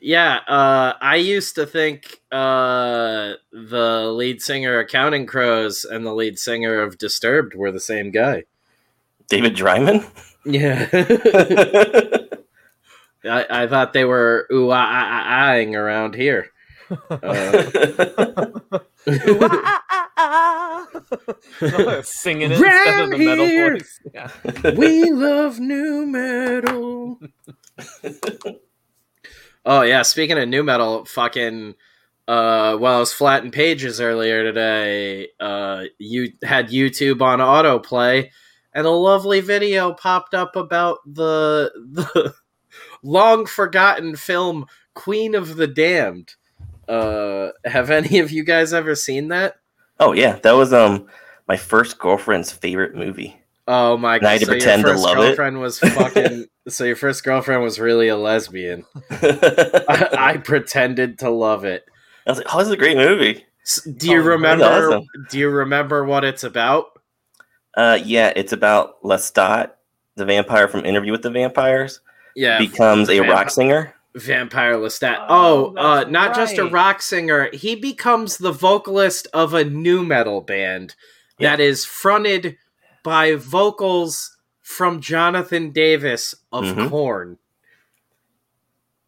[0.00, 6.14] Yeah, uh, I used to think uh, the lead singer of Counting Crows and the
[6.14, 8.44] lead singer of Disturbed were the same guy.
[9.28, 10.06] David Draiman.
[10.44, 10.88] Yeah,
[13.24, 16.50] I, I thought they were ooh ah ah ah ahing around here.
[17.10, 17.66] Uh,
[22.02, 23.72] Singing it instead of the metal here.
[23.74, 24.00] voice.
[24.14, 24.30] Yeah.
[24.76, 27.20] we love new metal.
[29.64, 31.74] Oh yeah, speaking of new metal, fucking
[32.28, 38.30] uh while I was flatting pages earlier today, uh you had YouTube on autoplay
[38.72, 42.34] and a lovely video popped up about the the
[43.02, 46.34] long forgotten film Queen of the Damned.
[46.88, 49.56] Uh have any of you guys ever seen that?
[49.98, 51.06] oh yeah, that was um
[51.48, 53.39] my first girlfriend's favorite movie.
[53.72, 54.40] Oh my And I had god!
[54.40, 55.20] to So pretend your first love it.
[55.20, 56.46] girlfriend was fucking.
[56.68, 58.84] so your first girlfriend was really a lesbian.
[59.10, 61.84] I, I pretended to love it.
[62.26, 63.44] I was like, oh, this is a great movie.
[63.96, 64.64] Do you Oh, remember?
[64.64, 65.06] awesome.
[65.30, 66.86] Do you remember what it's about?
[67.76, 69.70] Uh, yeah, it's about Lestat,
[70.16, 72.00] the vampire from Interview with the Vampires,
[72.34, 73.94] Yeah, becomes a Vamp- rock singer.
[74.16, 75.24] Vampire Lestat.
[75.28, 77.48] Oh, Oh, uh, that's not just a rock singer.
[77.52, 80.96] He becomes the vocalist of a new metal band
[81.38, 81.50] Yeah.
[81.50, 82.56] that is fronted
[83.02, 86.88] by vocals from Jonathan Davis of Mhm.
[86.88, 87.38] Korn.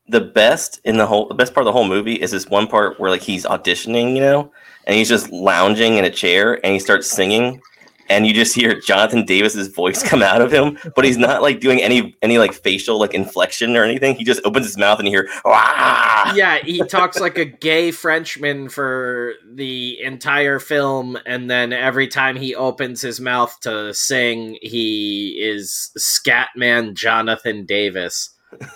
[0.09, 2.67] The best in the whole, the best part of the whole movie is this one
[2.67, 4.53] part where like he's auditioning, you know,
[4.85, 7.61] and he's just lounging in a chair and he starts singing,
[8.09, 11.61] and you just hear Jonathan Davis's voice come out of him, but he's not like
[11.61, 14.17] doing any any like facial like inflection or anything.
[14.17, 16.33] He just opens his mouth and you hear, Wah!
[16.35, 22.37] yeah, he talks like a gay Frenchman for the entire film, and then every time
[22.37, 28.31] he opens his mouth to sing, he is Scatman Jonathan Davis,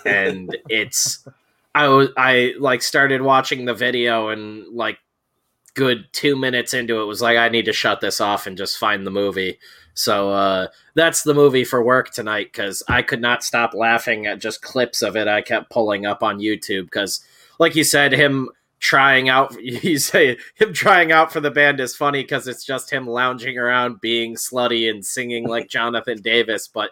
[0.05, 1.25] and it's
[1.75, 4.97] I was I like started watching the video and like
[5.77, 8.79] good two minutes into it was like I need to shut this off and just
[8.79, 9.59] find the movie.
[9.93, 14.39] So uh, that's the movie for work tonight because I could not stop laughing at
[14.39, 17.23] just clips of it I kept pulling up on YouTube because
[17.59, 21.95] like you said, him trying out you say him trying out for the band is
[21.95, 26.89] funny because it's just him lounging around being slutty and singing like Jonathan Davis, but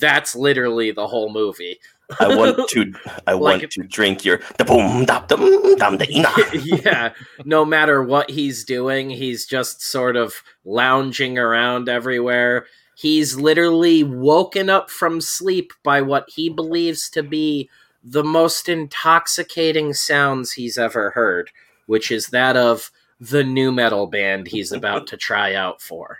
[0.00, 1.78] that's literally the whole movie.
[2.20, 2.92] I want to,
[3.26, 6.28] I Like- want to drink your da boom da dum dum da ina.
[6.64, 7.12] yeah,
[7.44, 10.34] no matter what he's doing, he's just sort of
[10.64, 12.66] lounging around everywhere.
[12.96, 17.68] He's literally woken up from sleep by what he believes to be
[18.04, 21.50] the most intoxicating sounds he's ever heard,
[21.86, 22.90] which is that of
[23.20, 26.18] the new metal band he's about to try out for.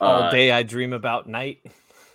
[0.00, 1.60] All Uh, day I dream about night.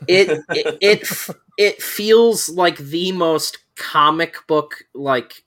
[0.08, 5.44] it it it, f- it feels like the most comic book like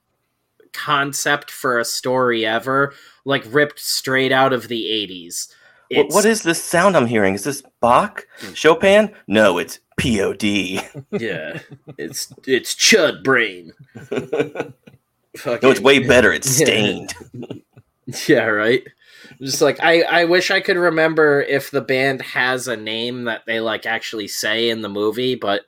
[0.73, 2.93] concept for a story ever,
[3.25, 5.49] like ripped straight out of the 80s.
[5.89, 7.35] What, It's- what is this sound I'm hearing?
[7.35, 8.27] Is this Bach?
[8.41, 8.53] Hmm.
[8.55, 9.15] Chopin?
[9.27, 10.43] No, it's POD.
[11.13, 11.61] yeah,
[11.97, 13.73] it's it's chud brain.
[14.11, 14.73] no,
[15.45, 16.33] it's way better.
[16.33, 17.15] It's Staind.
[18.27, 18.83] Yeah, right.
[19.41, 23.43] Just like I, I wish I could remember if the band has a name that
[23.47, 25.63] they like actually say in the movie, but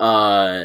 [0.00, 0.64] uh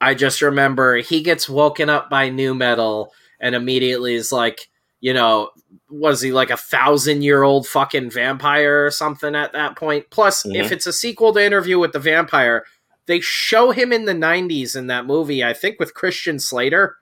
[0.00, 4.68] I just remember he gets woken up by new metal and immediately is like,
[5.00, 5.50] you know,
[5.88, 10.06] was he like a thousand year old fucking vampire or something at that point?
[10.10, 10.56] Plus, Mhm.
[10.56, 12.64] if it's a sequel to Interview with the Vampire,
[13.06, 15.44] they show him in the '90s in that movie.
[15.44, 16.96] I think with Christian Slater.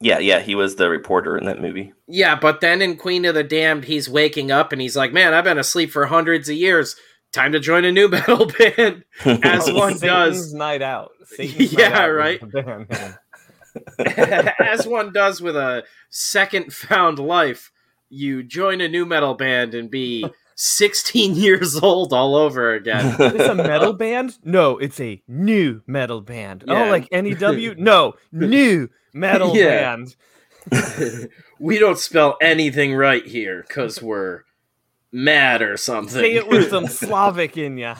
[0.00, 1.92] Yeah, yeah, he was the reporter in that movie.
[2.06, 5.34] Yeah, but then in Queen of the Damned, he's waking up and he's like, "Man,
[5.34, 6.94] I've been asleep for hundreds of years.
[7.38, 9.04] Time to join a new metal band."
[9.44, 10.02] As Oh, one Satan's
[10.42, 10.54] does.
[10.54, 11.12] night out.
[11.24, 12.52] Satan's Yeah, Night Out right.
[12.52, 13.18] band.
[14.58, 17.70] As one does with a second found life,
[18.08, 23.14] you join a new metal band and be 16 years old all over again.
[23.18, 24.38] It's a metal band?
[24.42, 26.64] No, it's a new metal band.
[26.66, 26.86] Oh, yeah.
[26.86, 27.74] Oh, like NEW?
[27.78, 29.96] No, new metal Yeah.
[29.96, 30.16] band.
[31.60, 34.42] we don't spell anything right here because we're
[35.12, 36.20] mad or something.
[36.20, 37.96] Say it with some Slavic in ya.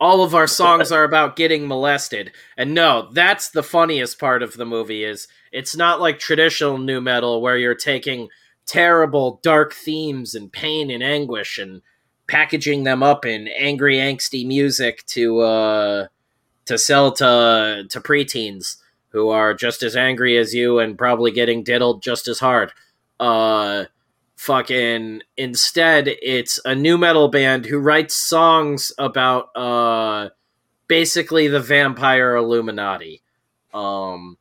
[0.00, 2.32] all of our songs are about getting molested.
[2.56, 7.00] And no, that's the funniest part of the movie is it's not like traditional new
[7.00, 8.28] metal where you're taking
[8.66, 11.82] terrible dark themes and pain and anguish and
[12.26, 16.06] packaging them up in angry angsty music to uh
[16.64, 18.76] to sell to to preteens
[19.08, 22.72] who are just as angry as you and probably getting diddled just as hard.
[23.20, 23.84] Uh
[24.36, 30.28] fucking instead it's a new metal band who writes songs about uh
[30.88, 33.22] basically the vampire illuminati
[33.72, 34.36] um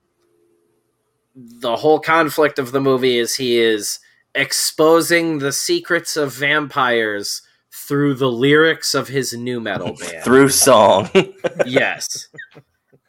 [1.36, 4.00] the whole conflict of the movie is he is
[4.36, 7.42] exposing the secrets of vampires
[7.72, 10.24] through the lyrics of his new metal band.
[10.24, 11.10] Through song.
[11.66, 12.28] yes.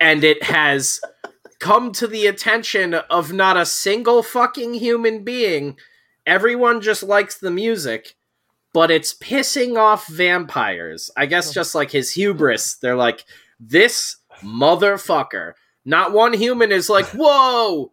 [0.00, 1.00] And it has
[1.58, 5.76] come to the attention of not a single fucking human being.
[6.26, 8.16] Everyone just likes the music,
[8.72, 11.10] but it's pissing off vampires.
[11.16, 11.52] I guess oh.
[11.52, 12.76] just like his hubris.
[12.76, 13.24] They're like,
[13.60, 15.52] this motherfucker.
[15.84, 17.92] Not one human is like, whoa,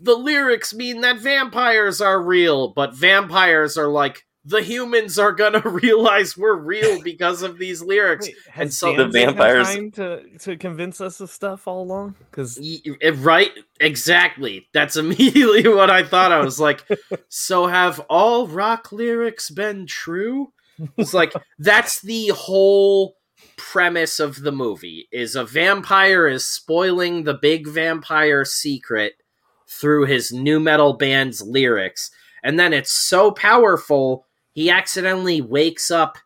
[0.00, 5.60] the lyrics mean that vampires are real, but vampires are like, the humans are gonna
[5.64, 8.26] realize we're real because of these lyrics.
[8.26, 11.68] Wait, and has so The Danzig had vampires- time to to convince us of stuff
[11.68, 12.14] all along?
[12.30, 13.50] Because Y- y- eh, right
[13.80, 14.68] exactly.
[14.72, 16.32] That's immediately what i thought.
[16.32, 16.84] I was like
[17.28, 20.52] so have all rock lyrics been true?
[20.96, 23.16] It's like that's the whole
[23.56, 29.14] premise of the movie is a vampire is spoiling the big vampire secret
[29.66, 32.10] through his new metal band's lyrics.
[32.44, 34.24] And then it's so powerful
[34.58, 36.18] he accidentally wakes up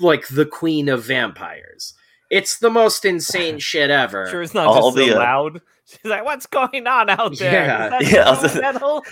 [0.00, 1.94] like the queen of vampires
[2.30, 5.60] it's the most insane shit ever sure it's not All just the, uh, loud.
[5.88, 7.64] She's like, "What's going on out there?
[7.64, 7.98] Yeah.
[8.12, 9.04] Yeah, I was new just- metal?"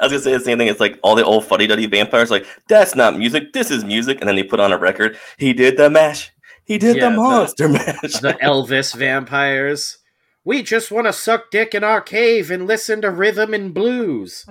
[0.00, 0.66] I was gonna say the same thing.
[0.66, 3.52] It's like all the old fuddy duddy vampires, like that's not music.
[3.52, 5.16] This is music, and then they put on a record.
[5.38, 6.32] He did the mash.
[6.64, 8.18] He did Yeah, the the- monster mash.
[8.26, 9.98] the Elvis vampires.
[10.44, 14.46] We just want to suck dick in our cave and listen to rhythm and blues.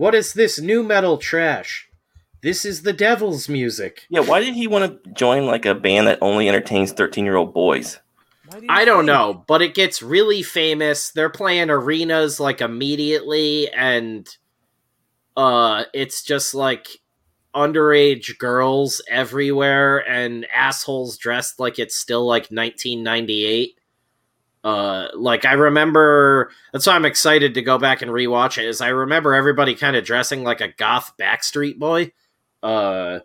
[0.00, 1.86] What is this new metal trash?
[2.42, 4.06] This is the devil's music.
[4.08, 7.98] yeah, why did he want to join like a band that only entertains thirteen-year-old boys?
[8.50, 9.08] Do I don't think?
[9.08, 11.10] know, but it gets really famous.
[11.10, 14.26] They're playing arenas like immediately and
[15.36, 16.88] uh it's just like
[17.54, 23.78] underage girls everywhere and assholes dressed like it's still like 1998.
[24.62, 28.80] Uh like I remember that's why I'm excited to go back and rewatch it is
[28.80, 32.12] I remember everybody kind of dressing like a goth Backstreet Boy.
[32.62, 33.20] Uh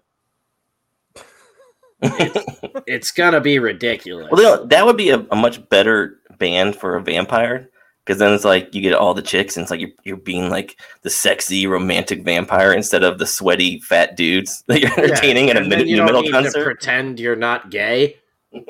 [2.88, 4.28] it's gonna be ridiculous.
[4.32, 7.70] Well, that would be a, a much better band for a vampire
[8.06, 10.50] because then it's like you get all the chicks, and it's like you're, you're being
[10.50, 15.58] like the sexy romantic vampire instead of the sweaty fat dudes that you're entertaining at
[15.58, 16.64] a and then mid- you new don't metal need concert.
[16.64, 18.18] pretend you're not gay.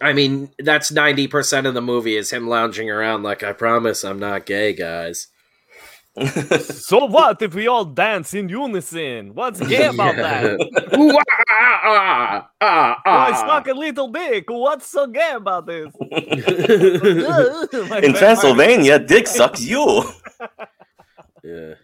[0.00, 4.04] I mean, that's ninety percent of the movie is him lounging around like, "I promise,
[4.04, 5.28] I'm not gay, guys."
[6.16, 9.34] So what if we all dance in unison?
[9.34, 10.44] What's gay about that?
[10.96, 11.18] Ooh,
[11.50, 14.44] ah, ah, ah, I suck a little dick.
[14.48, 15.92] What's so gay about this?
[16.00, 20.04] In vampire- Transylvania, dick sucks you.
[21.44, 21.74] Yeah.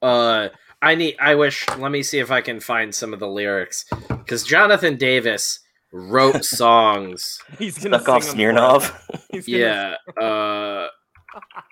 [0.00, 0.50] Uh,
[0.80, 1.16] I need.
[1.18, 1.66] I wish.
[1.76, 5.58] Let me see if I can find some of the lyrics because Jonathan Davis
[5.92, 7.40] wrote songs.
[7.58, 8.36] He's gonna Suck off sing 'em.
[8.36, 9.06] Smirnov.
[9.30, 10.22] He's gonna- Yeah.
[10.22, 10.88] Uh,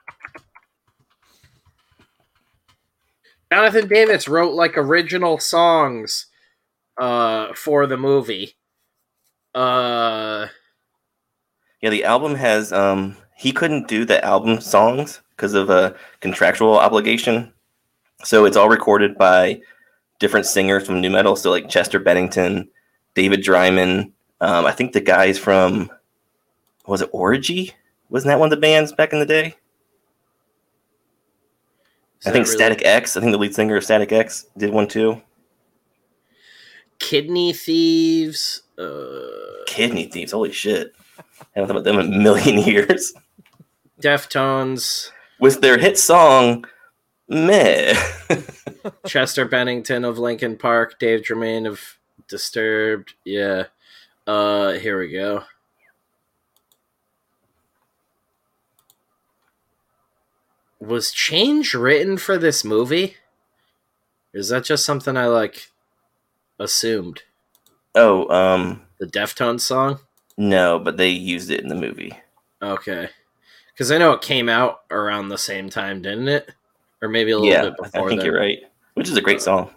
[3.53, 6.27] Jonathan Davis wrote like original songs
[6.99, 8.57] uh, for the movie.
[9.55, 10.47] Uh,
[11.81, 16.79] Yeah, the album has um he couldn't do the album songs because of a contractual
[16.79, 17.53] obligation.
[18.25, 19.61] So it's all recorded by
[20.19, 21.37] different singers from new metal.
[21.37, 22.69] So like Chester Bennington,
[23.17, 25.91] David Draiman, um, I think the guys from
[26.87, 27.73] was it Orgy?
[28.11, 29.57] Wasn't that one of the bands back in the day?
[32.21, 34.71] is I think really- Static X, I think the lead singer of Static X did
[34.71, 35.21] one too.
[36.99, 38.63] Kidney Thieves.
[38.79, 40.93] Uh, Kidney Thieves, holy shit.
[41.19, 43.13] I haven't thought about them in a million years.
[44.01, 45.11] Deftones.
[45.41, 46.67] With their hit song,
[47.29, 47.95] Meh.
[49.07, 51.96] Chester Bennington of Linkin Park, Dave Germain of
[52.29, 53.15] Disturbed.
[53.25, 53.65] Yeah.
[54.27, 55.45] Uh here we go.
[60.81, 63.17] Was Change written for this movie?
[64.35, 65.71] Or is that just something I like
[66.59, 67.23] assumed?
[67.95, 70.01] oh, um, The Deftones song?
[70.37, 72.13] no, but they used it in the movie.
[72.61, 73.09] Okay.
[73.77, 76.53] Cuz I know it came out around the same time, didn't it?
[77.03, 78.07] Or maybe a little yeah, bit before.
[78.07, 78.27] I think then.
[78.27, 78.59] you're right.
[78.95, 79.71] Which is a great song.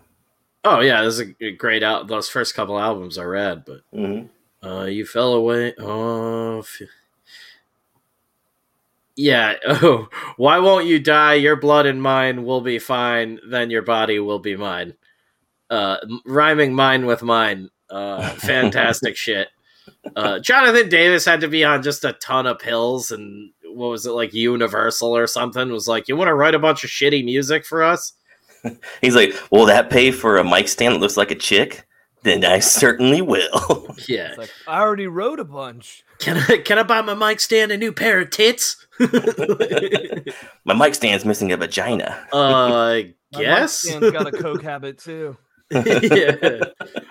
[0.63, 2.07] Oh yeah, this is a great out.
[2.07, 4.23] Those first couple albums are rad, but hmm
[4.61, 5.73] Uh, you fell away.
[5.79, 6.81] Oh, f-
[9.15, 9.55] yeah.
[9.65, 11.35] Oh, why won't you die?
[11.35, 13.39] Your blood and mine will be fine.
[13.49, 14.93] Then your body will be mine.
[15.69, 17.69] Uh, rhyming mine with mine.
[17.89, 19.49] Uh, fantastic shit.
[20.15, 24.05] Uh, Jonathan Davis had to be on just a ton of pills, and what was
[24.05, 25.69] it like Universal or something?
[25.71, 28.13] Was like, you want to write a bunch of shitty music for us?
[29.01, 31.85] He's like, "Will that pay for a mic stand that looks like a chick?"
[32.23, 33.95] Then I certainly will.
[34.07, 34.33] Yeah.
[34.37, 36.03] Like I already wrote a bunch.
[36.19, 38.85] Can I can I buy my mic stand a new pair of tits?
[40.65, 42.27] My mic stand's missing a vagina.
[42.31, 42.37] uh,
[42.69, 43.73] My mic guess.
[43.77, 45.37] stand's got a coke habit too.
[45.71, 46.35] yeah.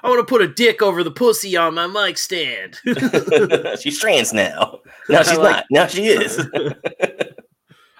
[0.03, 2.79] I want to put a dick over the pussy on my mic stand.
[3.81, 4.81] she's trans now.
[5.09, 5.65] Now she's like- not.
[5.71, 6.37] Now she is.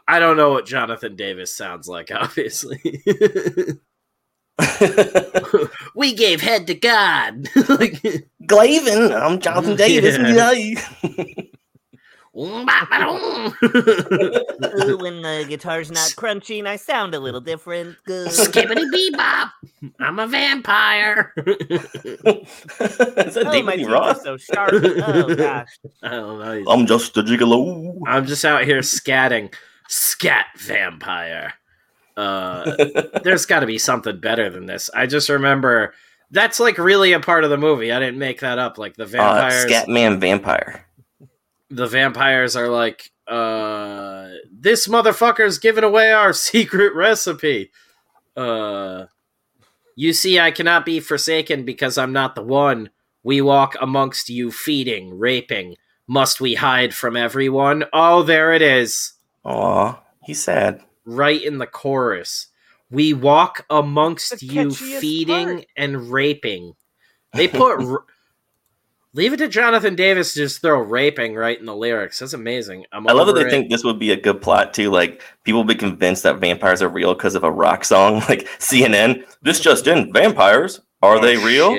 [0.09, 2.81] I don't know what Jonathan Davis sounds like, obviously.
[5.95, 7.47] we gave head to God.
[7.69, 8.03] like,
[8.45, 10.17] Glavin, I'm Jonathan Davis.
[10.17, 10.83] Yeah.
[12.37, 12.65] Ooh,
[14.99, 17.97] when the guitar's not crunching, I sound a little different.
[18.05, 18.29] Good.
[18.29, 19.51] Skibbity bebop.
[20.01, 21.33] I'm a vampire.
[21.37, 21.83] Is
[23.35, 24.23] that Oh, David my Lee teeth are Roth?
[24.23, 24.73] so sharp.
[24.73, 25.79] Oh gosh.
[26.03, 26.71] I don't know.
[26.71, 27.99] I'm just a gigolo.
[28.07, 29.53] I'm just out here scatting.
[29.89, 31.55] Scat vampire.
[32.17, 32.77] Uh,
[33.25, 34.91] there's got to be something better than this.
[34.95, 35.95] I just remember
[36.31, 37.91] that's like really a part of the movie.
[37.93, 38.79] I didn't make that up.
[38.79, 40.87] Like the Uh, vampires, Scatman Vampire.
[41.71, 47.71] the vampires are like, uh, this motherfucker's giving away our secret recipe.
[48.37, 49.07] Uh,
[49.97, 52.91] you see, I cannot be forsaken because I'm not the one.
[53.23, 55.77] We walk amongst you, feeding, raping.
[56.07, 57.85] Must we hide from everyone?
[57.93, 59.13] Oh, there it is.
[59.49, 60.83] Aw, he's sad.
[61.05, 62.49] right in the chorus.
[62.91, 65.67] We walk amongst The you, feeding part.
[65.77, 66.75] and raping.
[67.35, 67.81] They put.
[67.87, 68.05] r-
[69.15, 72.19] Leave it to Jonathan Davis to just throw raping right in the lyrics.
[72.19, 72.85] That's amazing.
[72.93, 73.51] I'm I love that they it.
[73.51, 74.91] think this would be a good plot too.
[74.91, 78.17] Like people be convinced that vampires are real because of a rock song.
[78.29, 81.75] Like CNN, this just in: vampires are Oh, they real?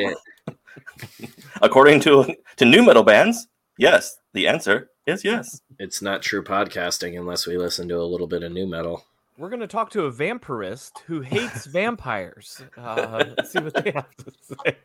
[1.61, 3.47] According to to new metal bands,
[3.77, 4.17] yes.
[4.33, 5.61] The answer is yes.
[5.79, 9.05] It's not true podcasting unless we listen to a little bit of new metal.
[9.37, 12.61] We're gonna talk to a vampirist who hates vampires.
[12.77, 14.77] Uh, see what they have to say.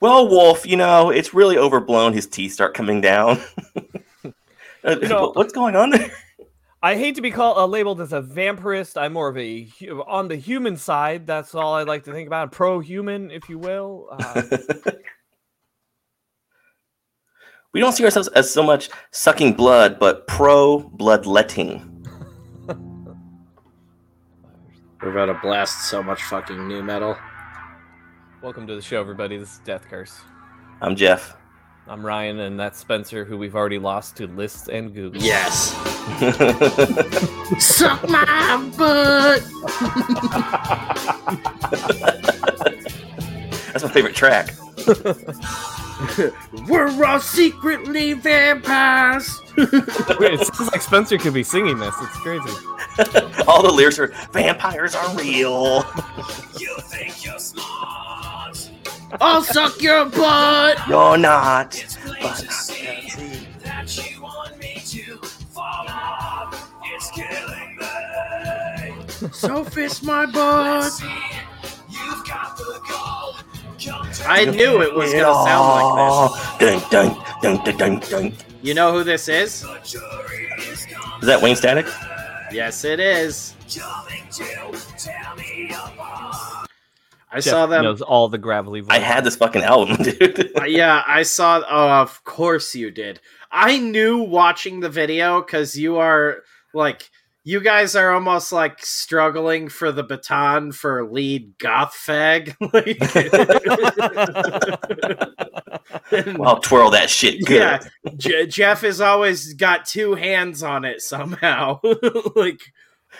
[0.00, 2.12] Well, Wolf, you know it's really overblown.
[2.12, 3.38] His teeth start coming down.
[4.84, 6.10] Uh, You know- what's going on there?
[6.82, 9.00] I hate to be called uh, labeled as a vampirist.
[9.00, 9.68] I'm more of a
[10.08, 11.24] on the human side.
[11.24, 12.50] That's all I like to think about.
[12.50, 14.08] Pro-human, if you will.
[14.10, 14.42] Uh,
[17.72, 21.88] we don't see ourselves as so much sucking blood, but pro bloodletting.
[25.02, 27.16] We're about to blast so much fucking new metal.
[28.42, 29.36] welcome to the show, everybody.
[29.38, 30.20] This is Death Curse.
[30.80, 31.36] I'm Jeff.
[31.88, 35.20] I'm Ryan, and that's Spencer, who we've already lost to lists and Google.
[35.20, 35.72] Yes.
[37.58, 39.42] Suck my butt.
[43.72, 44.54] That's my favorite track.
[46.68, 49.40] We're all secretly vampires.
[49.56, 51.94] Wait, it sounds like Spencer could be singing this.
[52.00, 52.50] It's crazy.
[53.46, 55.84] All the lyrics are vampires are real.
[56.58, 58.70] You think you're smart?
[59.20, 60.78] I'll suck your butt.
[60.88, 61.78] You're not.
[61.78, 66.72] It's plain But to see that you want me to fall off.
[66.84, 69.30] It's killing me.
[69.32, 70.82] So fist my butt.
[70.82, 71.06] Let's see,
[71.90, 73.21] you've got the goal.
[73.84, 75.96] Come to I knew it was gonna sound
[76.58, 78.44] like this.
[78.62, 79.64] You know who this is?
[79.84, 80.86] is Is
[81.22, 81.86] that Wayne Static?
[82.52, 83.54] Yes, it is.
[83.76, 84.44] coming to
[84.98, 86.68] tear me apart.
[87.34, 87.84] I saw Jeff them.
[87.84, 88.82] knows all the gravelly.
[88.88, 90.52] I had this fucking album, dude.
[90.60, 91.62] Uh, yeah, I saw.
[91.68, 93.20] Oh, of course you did.
[93.50, 96.42] I knew watching the video because you are
[96.74, 97.10] like
[97.44, 102.54] you guys are almost like struggling for the baton for lead goth fag.
[106.12, 107.60] Like, I'll twirl that shit good.
[107.60, 107.80] yeah,
[108.16, 111.80] J- Jeff has always got two hands on it somehow.
[112.36, 112.60] like,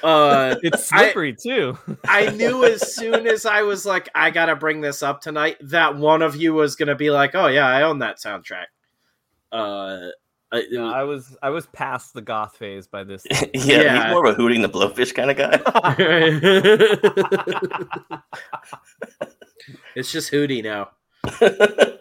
[0.02, 1.78] uh, It's I- slippery too.
[2.06, 5.96] I knew as soon as I was like, I gotta bring this up tonight, that
[5.96, 8.66] one of you was gonna be like, "Oh yeah, I own that soundtrack."
[9.50, 10.08] Uh,
[10.52, 13.24] I- No, I was I was past the goth phase by this.
[13.30, 14.04] yeah, Yeah.
[14.04, 15.58] he's more of a hooting the blowfish kind of guy.
[19.96, 20.90] it's just Hootie now.
[21.40, 21.98] the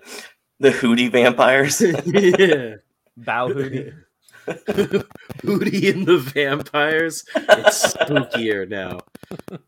[0.62, 1.82] hootie vampires.
[1.82, 2.76] yeah.
[3.18, 3.94] Bow hootie.
[4.48, 7.24] Hootie and the vampires.
[7.36, 9.00] It's spookier now.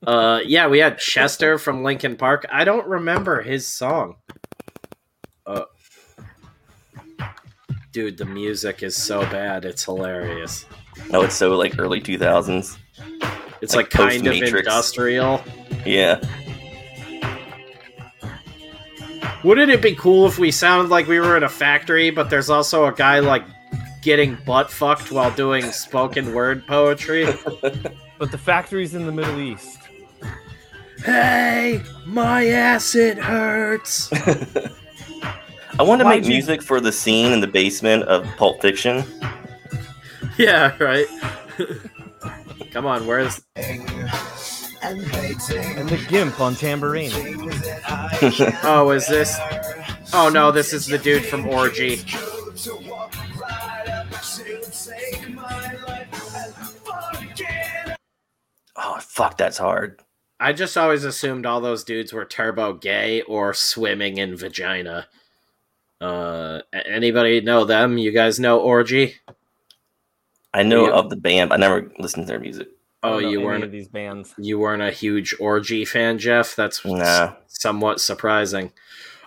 [0.05, 2.45] Uh, yeah, we had Chester from Linkin Park.
[2.51, 4.15] I don't remember his song.
[7.93, 9.63] Dude, the music is so bad.
[9.63, 10.65] It's hilarious.
[11.09, 12.77] no, it's so like early 2000s.
[13.62, 15.41] It's Like like, kind of industrial.
[15.85, 16.19] Yeah.
[19.43, 22.50] Wouldn't it be cool if we sounded like we were in a factory, but there's
[22.50, 23.43] also a guy like
[24.01, 27.27] getting butt fucked while doing spoken word poetry?
[28.19, 29.79] But the factory's in the Middle East.
[31.03, 34.09] Hey, my ass it hurts.
[35.79, 38.61] I want to Why'd make you- music for the scene in the basement of Pulp
[38.61, 39.03] Fiction.
[40.37, 41.07] yeah, right.
[42.71, 43.87] Come on, where's And
[45.89, 47.11] the gimp on tambourine.
[48.63, 49.35] Oh, is this
[50.13, 52.01] Oh no, this is the dude from Orgy.
[58.75, 60.01] Oh fuck, that's hard.
[60.39, 65.07] I just always assumed all those dudes were turbo gay or swimming in vagina.
[66.01, 67.97] Uh anybody know them?
[67.97, 69.15] You guys know Orgy?
[70.53, 70.93] I know Yeah.
[70.93, 72.67] of the band, but I never listened to their music.
[73.01, 74.33] Oh, you weren't of these bands.
[74.38, 76.55] you weren't a huge Orgy fan, Jeff?
[76.55, 77.33] That's Nah.
[77.47, 78.71] somewhat surprising.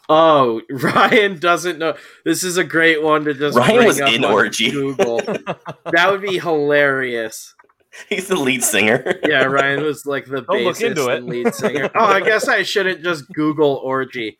[0.09, 1.95] Oh, Ryan doesn't know.
[2.25, 4.71] This is a great one to just Ryan bring was up in on Orgy.
[4.71, 5.19] Google.
[5.93, 7.55] that would be hilarious.
[8.09, 9.19] He's the lead singer.
[9.25, 11.17] Yeah, Ryan was like the Don't look bassist into it.
[11.19, 11.91] and lead singer.
[11.95, 14.39] Oh, I guess I shouldn't just Google orgy,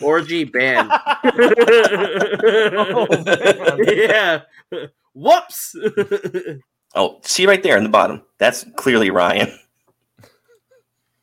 [0.00, 0.90] orgy band.
[0.92, 1.26] Oh,
[3.86, 4.42] yeah.
[5.14, 5.74] Whoops.
[6.94, 8.22] oh, see right there in the bottom.
[8.38, 9.56] That's clearly Ryan.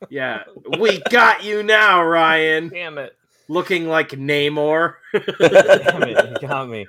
[0.10, 0.44] yeah,
[0.80, 2.70] we got you now, Ryan.
[2.70, 3.14] Damn it.
[3.50, 4.96] Looking like Namor.
[5.14, 6.42] Damn it.
[6.42, 6.86] You got me.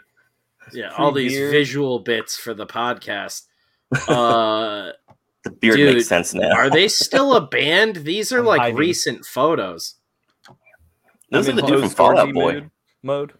[0.72, 1.52] Yeah, all these Beard.
[1.52, 3.46] visual bits for the podcast.
[4.08, 4.92] Uh,
[5.44, 6.50] The beard Dude, makes sense now.
[6.52, 7.96] are they still a band?
[7.96, 8.76] These are I'm like hiding.
[8.76, 9.94] recent photos.
[11.30, 12.52] Those I'm are the in dude from post Fallout orgy Boy.
[12.54, 12.70] mood-
[13.02, 13.32] Mode.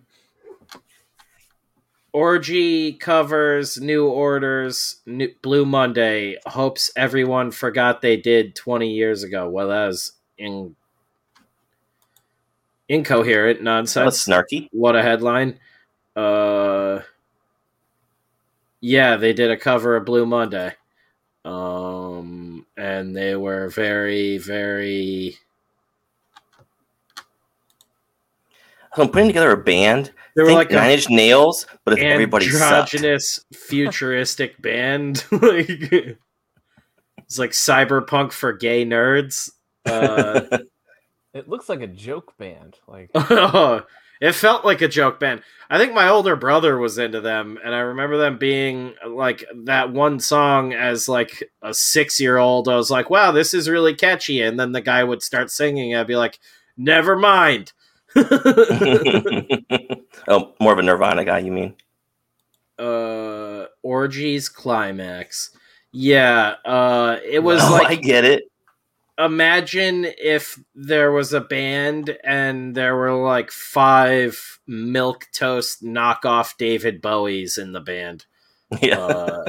[2.13, 6.37] Orgy covers New Orders, New, Blue Monday.
[6.47, 9.49] Hopes everyone forgot they did 20 years ago.
[9.49, 10.75] Well, that was in,
[12.89, 14.27] incoherent That was nonsense.
[14.27, 14.69] snarky.
[14.73, 15.59] What a headline.
[16.17, 17.01] Uh,
[18.81, 20.75] yeah, they did a cover of Blue Monday.
[21.45, 25.37] Um, and they were very, very.
[28.97, 30.13] I'm putting together a band.
[30.39, 37.51] They were like Nine Inch Nails, but if everybody androgynous futuristic band like it's like
[37.51, 39.51] cyberpunk for gay nerds
[39.87, 40.59] uh
[41.35, 42.77] It looks like a joke band.
[42.87, 43.11] Like
[44.21, 47.75] it felt like a joke band i think my older brother was into them and
[47.75, 52.77] i remember them being like that one song as like a six year old i
[52.77, 56.07] was like wow this is really catchy and then the guy would start singing i'd
[56.07, 56.39] be like
[56.77, 57.73] never mind
[58.17, 58.25] oh,
[60.61, 61.75] more of a Nirvana guy, you mean?
[62.79, 65.51] uh orgies climax
[65.93, 68.45] yeah uh it was oh, like I get it.
[69.19, 77.03] Imagine if there was a band and there were like five milk toast knockoff david
[77.03, 78.27] bowies in the band
[78.83, 78.99] Yeah.
[79.01, 79.45] uh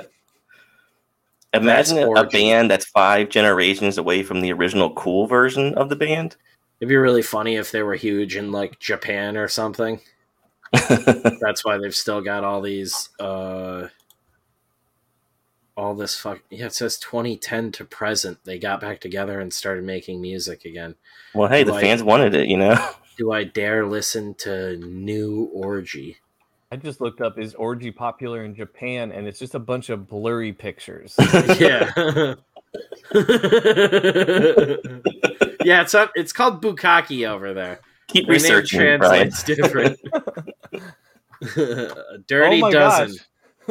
[1.52, 6.36] Imagine a band that's five generations away from the original cool version of the band.
[6.80, 10.00] it'd be really funny if they were huge in like japan or something
[10.72, 13.88] that's why they've still got all these uh
[15.80, 19.84] all this fuck yeah it says 2010 to present they got back together and started
[19.84, 20.96] making music again
[21.34, 22.76] well, hey, the Like- fans wanted it, you know?
[23.18, 26.18] do i dare listen to new orgy
[26.72, 30.08] I just looked up is orgy popular in Japan and it's just a bunch of
[30.08, 31.16] blurry pictures.
[31.60, 31.90] yeah.
[35.66, 37.80] yeah, it's up, it's called bukaki over there.
[38.08, 39.00] Keep Their name researching, Brian.
[39.00, 40.00] translates different.
[41.42, 43.08] A Dirty oh my dozen.
[43.16, 43.18] gosh.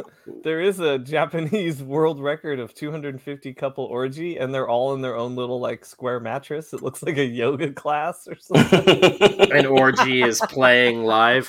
[0.44, 5.16] There is a Japanese world record of 250 couple orgy and they're all in their
[5.16, 6.72] own little like square mattress.
[6.72, 9.50] It looks like a yoga class or something.
[9.52, 11.48] An orgy is playing live.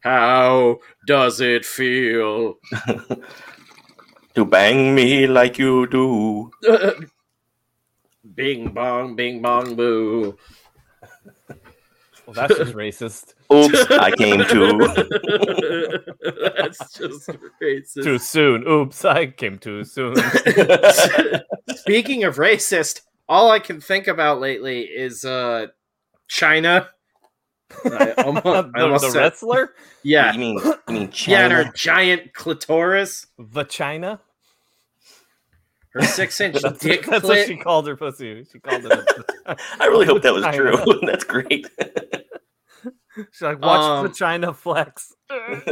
[0.00, 2.58] How does it feel?
[4.34, 6.50] to bang me like you do.
[8.34, 10.36] bing bong, bing bong, boo.
[11.48, 13.34] well, that's just racist.
[13.52, 14.78] Oops, I came too.
[16.56, 17.28] That's just
[17.62, 18.04] racist.
[18.04, 18.66] Too soon.
[18.68, 20.16] Oops, I came too soon.
[21.76, 25.68] Speaking of racist, all I can think about lately is uh
[26.28, 26.88] China.
[27.84, 29.74] I almost, the I almost the said- wrestler?
[30.02, 34.20] yeah, You mean, you mean yeah, and her giant clitoris, Vagina?
[35.94, 38.44] her six-inch That's, dick that's what she called her pussy.
[38.52, 38.92] She called it.
[39.46, 40.76] a- I really hope that was China.
[40.84, 41.00] true.
[41.02, 41.66] That's great.
[43.32, 45.14] She's like, watch Um, vagina flex.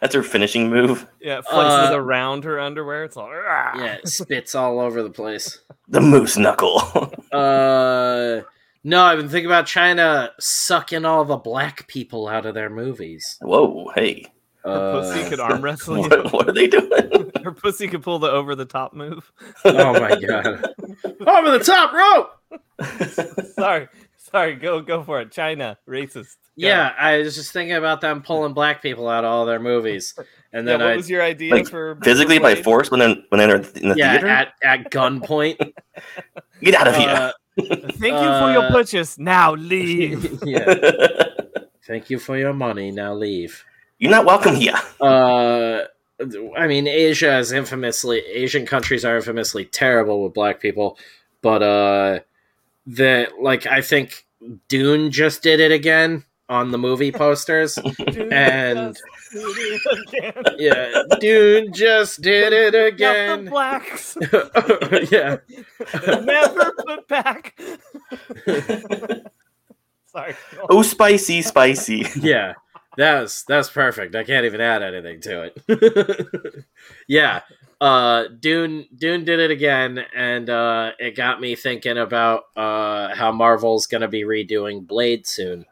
[0.00, 1.06] That's her finishing move.
[1.20, 3.04] Yeah, flexes uh, around her underwear.
[3.04, 5.60] It's all Yeah, it spits all over the place.
[5.88, 6.78] The moose knuckle.
[7.30, 8.40] Uh,
[8.84, 13.36] no, I've been thinking about China sucking all the black people out of their movies.
[13.42, 14.26] Whoa, hey.
[14.64, 16.08] Her pussy Uh, could arm wrestle you.
[16.08, 17.30] What, what are they doing?
[17.44, 19.30] Her pussy could pull the over the top move.
[19.66, 20.74] oh my god!
[21.26, 22.30] Over the top rope.
[23.54, 24.54] sorry, sorry.
[24.54, 25.30] Go go for it.
[25.32, 26.36] China racist.
[26.60, 26.68] Go.
[26.68, 30.14] Yeah, I was just thinking about them pulling black people out of all their movies,
[30.52, 33.00] and Yeah, then what I was your idea Like, for Physically for by force when
[33.00, 34.28] they're when they're in the yeah theater.
[34.28, 35.56] at at gunpoint.
[36.62, 37.08] Get out of here!
[37.08, 39.18] Uh, Thank you for your Uh, purchase.
[39.18, 40.40] Now leave.
[40.44, 40.74] yeah.
[41.86, 42.90] Thank you for your money.
[42.92, 43.64] Now leave.
[43.98, 44.74] You're not welcome here.
[45.00, 45.82] Uh,
[46.56, 50.98] I mean, Asia is infamously Asian countries are infamously terrible with black people,
[51.42, 52.20] but uh,
[52.86, 54.24] the like I think
[54.68, 57.78] Dune just did it again on the movie posters.
[58.30, 58.96] And-
[60.58, 63.44] yeah, Dune just did it Got the again.
[63.46, 64.16] blacks
[65.10, 65.38] yeah,
[66.22, 67.58] never put back.
[70.06, 70.36] Sorry.
[70.70, 72.06] Oh, spicy, spicy.
[72.16, 72.54] yeah.
[72.96, 74.14] That's that's perfect.
[74.14, 76.64] I can't even add anything to it.
[77.08, 77.40] yeah.
[77.80, 83.32] Uh Dune Dune did it again and uh it got me thinking about uh how
[83.32, 85.66] Marvel's going to be redoing Blade soon.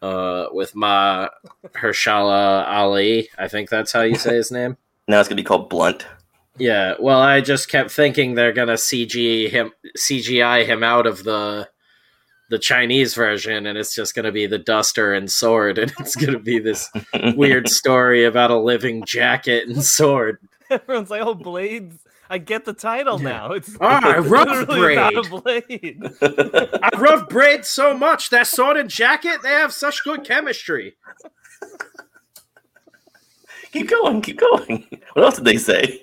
[0.00, 1.28] Uh with Ma
[1.74, 3.28] Hershala Ali.
[3.38, 4.76] I think that's how you say his name.
[5.10, 6.06] Now it's gonna be called Blunt.
[6.58, 11.68] Yeah, well, I just kept thinking they're gonna CG him, CGI him out of the
[12.50, 16.38] the Chinese version, and it's just gonna be the duster and sword, and it's gonna
[16.38, 16.90] be this
[17.36, 20.38] weird story about a living jacket and sword.
[20.70, 23.28] Everyone's like, "Oh, blades." I get the title Yeah.
[23.28, 23.52] now.
[23.52, 26.02] It's Ah, I it's love a blade.
[26.82, 28.30] I love Braid so much.
[28.30, 30.96] That sword and jacket, they have such good chemistry.
[33.72, 34.86] keep going, keep going.
[35.14, 36.02] What else did they say?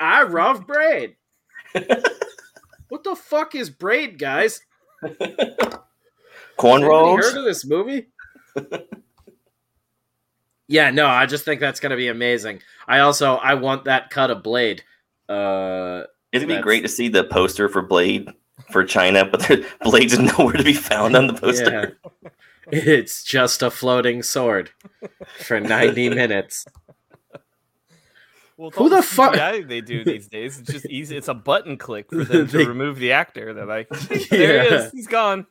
[0.00, 1.16] I love Braid.
[2.88, 4.60] what the fuck is Braid, guys?
[5.02, 5.76] Anybody
[6.58, 7.16] Cornrows.
[7.22, 8.08] heard of this movie?
[10.68, 12.60] yeah, no, I just think that's gonna be amazing.
[12.88, 14.82] I also I want that cut of Blade.
[15.28, 18.28] Uh, It'd be great to see the poster for Blade
[18.70, 21.96] for China, but there, Blade's nowhere to be found on the poster.
[22.72, 24.70] yeah, it's just a floating sword
[25.40, 26.64] for ninety minutes.
[28.56, 30.60] Well, Who the fuck- CGI they do these days?
[30.60, 31.16] It's just easy.
[31.16, 33.52] It's a button click for them to They- remove the actor.
[33.52, 33.88] They're like,
[34.30, 34.92] there he is.
[34.92, 35.46] He's gone.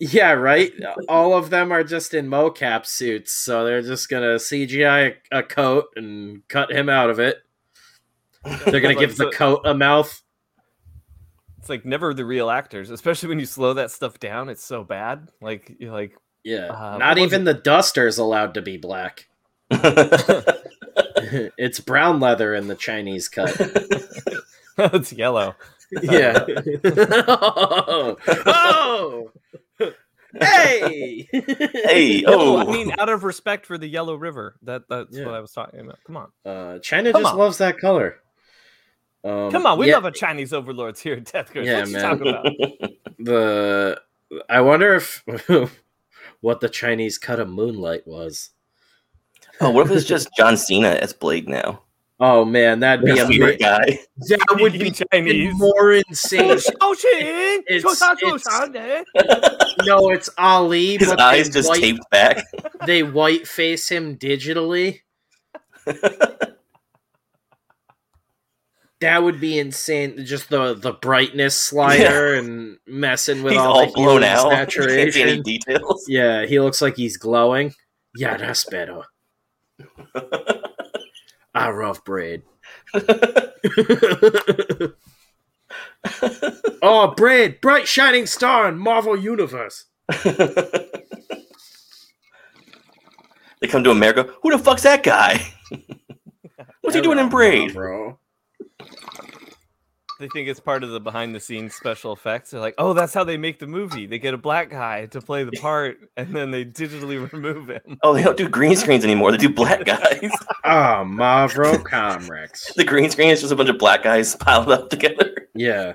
[0.00, 0.72] Yeah, right.
[1.08, 5.42] All of them are just in mocap suits, so they're just gonna CGI a, a
[5.42, 7.36] coat and cut him out of it.
[8.44, 10.22] They're gonna Like, give the coat a mouth.
[11.58, 14.48] It's like never the real actors, especially when you slow that stuff down.
[14.48, 15.28] It's so bad.
[15.42, 19.28] Like you're like, Yeah, Uh, not what was even the duster's allowed to be black.
[19.70, 20.50] it's
[21.80, 23.54] brown leather in the Chinese cut.
[24.78, 25.54] it's yellow.
[26.02, 26.44] yeah.
[27.28, 28.16] oh.
[28.46, 29.30] Oh!
[30.38, 31.28] Hey!
[31.32, 34.54] hey, Oh, oh, I mean, out of respect for the Yellow River.
[34.62, 35.26] That that's Yeah.
[35.26, 35.98] what I was talking about.
[36.06, 37.38] Come on, Uh, China Come just on.
[37.38, 38.20] loves that color.
[39.22, 39.78] Um, come on.
[39.78, 41.66] We yeah, love a Chinese overlords here at Death Curse.
[41.66, 42.02] Yeah, what man.
[42.02, 42.46] talking about?
[43.18, 44.00] the.
[44.48, 45.24] I wonder if
[46.40, 48.50] what the Chinese cut of Moonlight was.
[49.60, 51.82] oh, what if it's just John Cena as Blade now?
[52.22, 53.30] Oh man, that'd be a amazing.
[53.32, 53.98] favorite guy.
[54.28, 55.32] That would be Speaking Chinese.
[55.34, 56.50] even more insane.
[56.62, 57.86] It's, it's-
[59.86, 62.44] no, it's Ali, His but eyes just white, taped back.
[62.86, 65.00] they white face him digitally.
[69.00, 70.24] That would be insane.
[70.24, 74.50] Just the the brightness slider and messing with He's all, all, the blown out.
[74.72, 75.42] See any Saturation.
[75.42, 76.04] details.
[76.08, 77.72] Yeah, he looks like he's glowing.
[78.14, 79.02] Yeah, that's better.
[81.54, 82.42] I love bread.
[86.82, 89.86] oh, bread, bright shining star in Marvel Universe.
[90.24, 90.34] they
[93.68, 94.28] come to America.
[94.42, 95.40] Who the fuck's that guy?
[96.82, 97.74] What's he doing in Braid?
[97.74, 98.18] bro?
[100.20, 102.50] They think it's part of the behind the scenes special effects.
[102.50, 104.04] They're like, oh, that's how they make the movie.
[104.06, 107.98] They get a black guy to play the part, and then they digitally remove him.
[108.02, 109.32] Oh, they don't do green screens anymore.
[109.32, 110.30] They do black guys.
[110.62, 112.74] Ah, Mavro Comrex.
[112.74, 115.48] the green screen is just a bunch of black guys piled up together.
[115.54, 115.94] Yeah.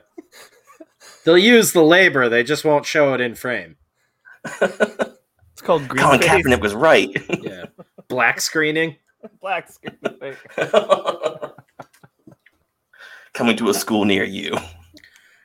[1.23, 3.77] They'll use the labor, they just won't show it in frame.
[4.61, 7.09] It's called green Colin face, Kaepernick was right.
[7.41, 7.65] Yeah.
[8.07, 8.97] Black screening.
[9.39, 9.97] black screen.
[13.35, 13.37] Effect.
[13.37, 14.57] Coming to a school near you.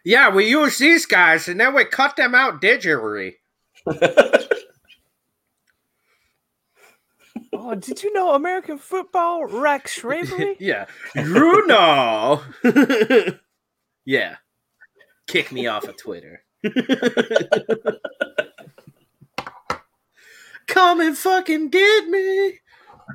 [0.04, 3.34] Yeah, we use these guys and then we cut them out digitally.
[7.52, 10.56] Oh, did you know American football wrecks slavery?
[10.60, 10.86] yeah.
[11.14, 12.42] You know.
[14.04, 14.36] yeah.
[15.26, 16.42] Kick me off of Twitter.
[20.68, 22.60] Come and fucking get me.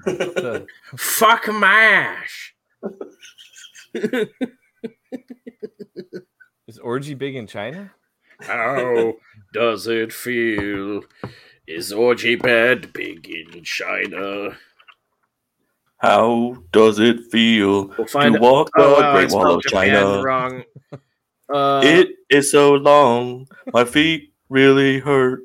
[0.06, 2.56] The- Fuck mash.
[6.68, 7.92] is orgy big in China?
[8.42, 9.14] How
[9.54, 11.04] does it feel?
[11.68, 14.58] Is orgy bad big in China?
[15.98, 19.64] How does it feel We'll find to walk the Oh, wow, I Great Wall of
[19.64, 20.22] China?
[20.22, 20.64] wrong.
[21.50, 25.42] Uh, It is so long, my feet really hurt.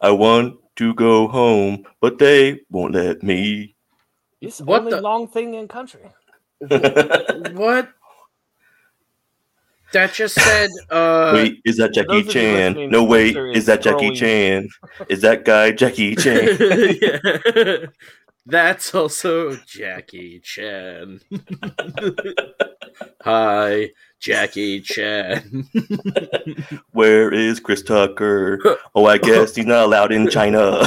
[0.00, 3.76] I want to go home, but they won't let me.
[4.40, 6.10] It's What only the- long thing in country.
[6.60, 7.88] what?
[9.94, 10.70] That just said.
[10.90, 12.90] Uh, wait, is that Jackie those of you Chan?
[12.90, 14.68] No, wait, is is that Jackie Chan?
[15.08, 16.58] Is that guy Jackie Chan?
[17.00, 17.76] Yeah.
[18.46, 21.20] That's also Jackie Chan.
[23.22, 25.68] Hi, Jackie Chan.
[26.90, 28.58] Where is Chris Tucker?
[28.96, 30.82] Oh, I guess he's not allowed in China.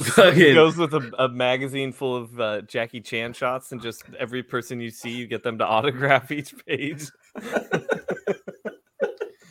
[0.00, 4.02] He Fucking- goes with a, a magazine full of uh, Jackie Chan shots, and just
[4.18, 7.04] every person you see, you get them to autograph each page.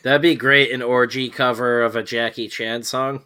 [0.02, 0.72] That'd be great.
[0.72, 3.24] An orgy cover of a Jackie Chan song.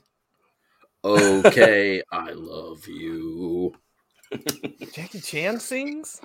[1.05, 3.75] Okay, I love you.
[4.93, 6.21] Jackie Chan sings.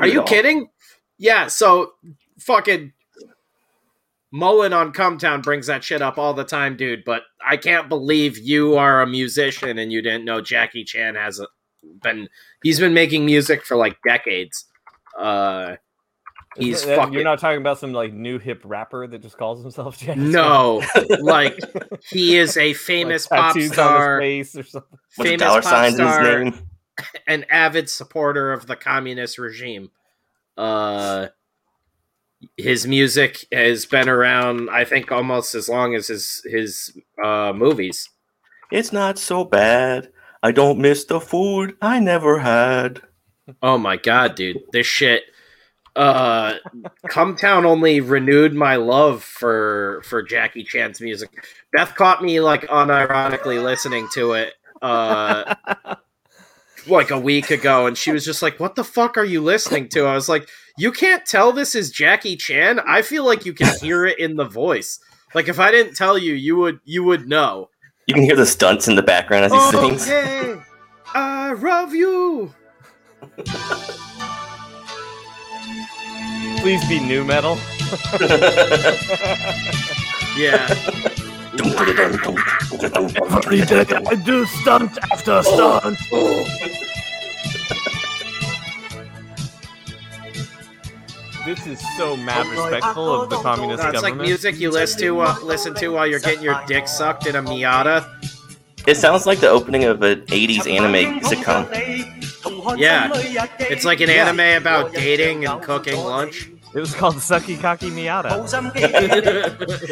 [0.00, 0.68] Are you kidding?
[1.18, 1.92] Yeah, so
[2.40, 2.92] fucking
[4.34, 7.04] Mullen on Cumtown brings that shit up all the time, dude.
[7.04, 11.40] But I can't believe you are a musician and you didn't know Jackie Chan has
[12.02, 12.28] been.
[12.64, 14.64] He's been making music for like decades.
[15.16, 15.76] Uh,
[16.56, 17.14] he's that- fucking.
[17.14, 20.18] You're not talking about some like new hip rapper that just calls himself Jackie.
[20.18, 20.82] No,
[21.20, 21.56] like
[22.10, 24.98] he is a Like, famous pop tattoos on star, his face or something.
[25.10, 26.68] Famous dollar pop signs in his star, name?
[27.28, 29.92] an avid supporter of the communist regime.
[30.56, 31.28] Uh,
[32.56, 38.10] his music has been around, I think, almost as long as his his uh, movies.
[38.70, 40.10] It's not so bad.
[40.42, 43.02] I don't miss the food I never had.
[43.62, 45.22] Oh my god, dude, this shit.
[45.96, 46.54] Uh,
[47.08, 51.30] Cum Town only renewed my love for for Jackie Chan's music.
[51.72, 54.54] Beth caught me like unironically listening to it.
[54.82, 55.54] Uh,
[56.86, 59.88] like a week ago and she was just like what the fuck are you listening
[59.88, 63.52] to i was like you can't tell this is jackie chan i feel like you
[63.52, 64.98] can hear it in the voice
[65.34, 67.68] like if i didn't tell you you would you would know
[68.06, 70.02] You can hear the stunts in the background as he oh, sings.
[70.08, 70.60] okay
[71.14, 72.52] i love you
[76.64, 77.56] Please be new metal.
[80.36, 80.66] yeah
[84.06, 85.98] I do stunt after stunt.
[91.44, 95.20] This is so mad respectful of the communist No, it's like music you listen to
[95.20, 98.08] uh, listen to while you're getting your dick sucked in a miata
[98.86, 102.78] It sounds like the opening of an 80s anime sitcom.
[102.78, 103.10] Yeah.
[103.60, 108.30] it's like an anime about dating and cooking lunch it was called Sucky Cocky Miata.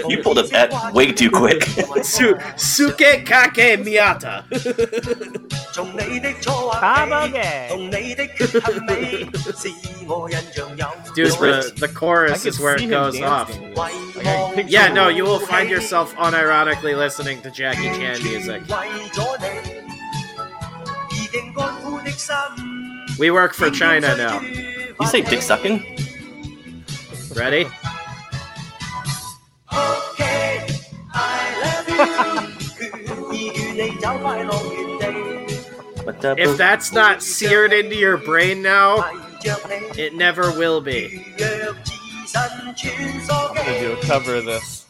[0.10, 1.62] you pulled up that way too quick.
[2.02, 4.42] Su- suke Kake Miata.
[11.14, 13.56] Dude, the, the chorus is where it goes off.
[13.76, 13.94] Like,
[14.68, 18.62] yeah, no, you will find yourself unironically listening to Jackie Chan music.
[23.20, 24.40] We work for China now.
[24.40, 26.01] You say dick sucking?
[27.34, 27.66] Ready?
[36.04, 38.96] Okay, uh, if that's not seared into your brain now,
[39.96, 41.24] it never will be.
[42.34, 44.86] I'm gonna do a cover of this.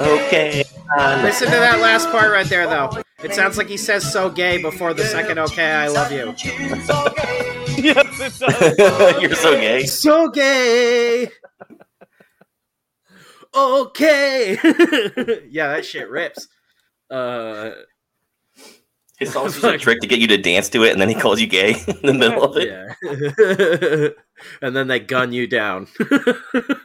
[0.00, 0.64] Okay.
[0.96, 2.90] Uh, Listen to that last part right there, though.
[3.22, 6.34] It sounds like he says "so gay" before the second "okay, I love you."
[7.82, 9.22] yes, it does.
[9.22, 9.86] You're so gay.
[9.86, 11.28] So gay.
[13.54, 14.58] Okay!
[15.50, 16.48] yeah, that shit rips.
[17.10, 17.72] Uh,
[19.18, 21.14] His song's just a trick to get you to dance to it, and then he
[21.14, 21.70] calls you gay
[22.02, 22.68] in the middle of it.
[22.68, 24.08] yeah.
[24.62, 25.86] and then they gun you down.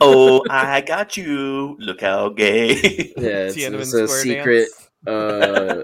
[0.01, 1.77] Oh, I got you.
[1.79, 2.73] Look how gay.
[3.17, 4.69] Yeah, it's, it's a secret.
[5.05, 5.83] Uh,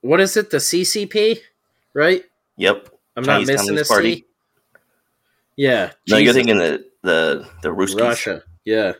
[0.00, 0.50] what is it?
[0.50, 1.38] The CCP,
[1.94, 2.24] right?
[2.56, 2.88] yep.
[3.16, 4.14] I'm Chinese not missing Communist a Party.
[4.16, 4.24] C.
[5.56, 8.00] Yeah, No, you're thinking the the the Ruskies.
[8.00, 8.42] Russia.
[8.64, 8.92] Yeah.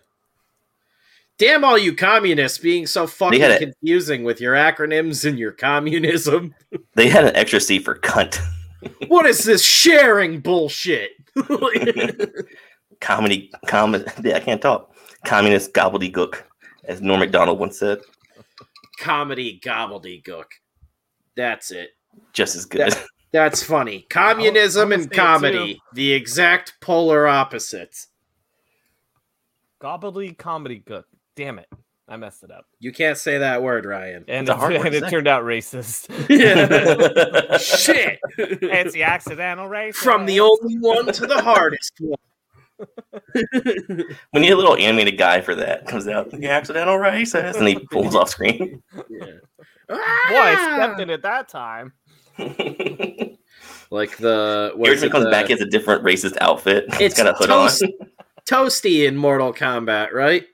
[1.39, 6.55] Damn all you communists being so fucking a- confusing with your acronyms and your communism.
[6.95, 8.41] They had an extra C for cunt.
[9.09, 11.11] what is this sharing bullshit?
[13.01, 14.05] Comedy, comedy.
[14.25, 14.95] Yeah, I can't talk.
[15.27, 16.43] Communist gobbledygook,
[16.85, 17.99] as Norm Macdonald once said.
[18.99, 20.47] Comedy gobbledygook.
[21.37, 21.91] That's it.
[22.33, 22.95] just as good.
[23.33, 24.07] That's funny.
[24.09, 28.09] Communism I'ma and comedy, the exact polar opposites.
[29.79, 31.05] Gobbly comedy good.
[31.37, 31.69] Damn it.
[32.09, 32.65] I messed it up.
[32.79, 34.25] You can't say that word, Ryan.
[34.29, 36.09] And, It's a hard it, word and it turned out racist.
[36.29, 37.57] Yeah.
[37.59, 38.19] Shit.
[38.39, 39.97] it's the accidental racist.
[39.97, 42.17] From the only one to the hardest one.
[44.35, 45.87] we need a little animated guy for that.
[45.89, 48.83] Comes out the accidental racist, and he pulls off screen.
[49.09, 49.27] Yeah.
[49.89, 50.75] Boy, I Ah!
[50.77, 51.93] stepped in at that time.
[53.91, 56.37] Like the Every what's time he it, comes the- back, he has a different racist
[56.41, 56.85] outfit.
[56.89, 57.85] It's It's got a hood toast-
[58.47, 60.45] Toasty in Mortal Kombat, right?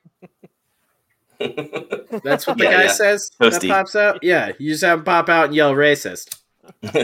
[1.42, 2.20] On.
[2.24, 2.92] That's what the Yeah, guy yeah.
[2.92, 3.30] says.
[3.40, 3.60] Toasty.
[3.62, 4.18] That pops out.
[4.22, 6.38] Yeah, you just have him pop out and yell racist.
[6.82, 6.98] That's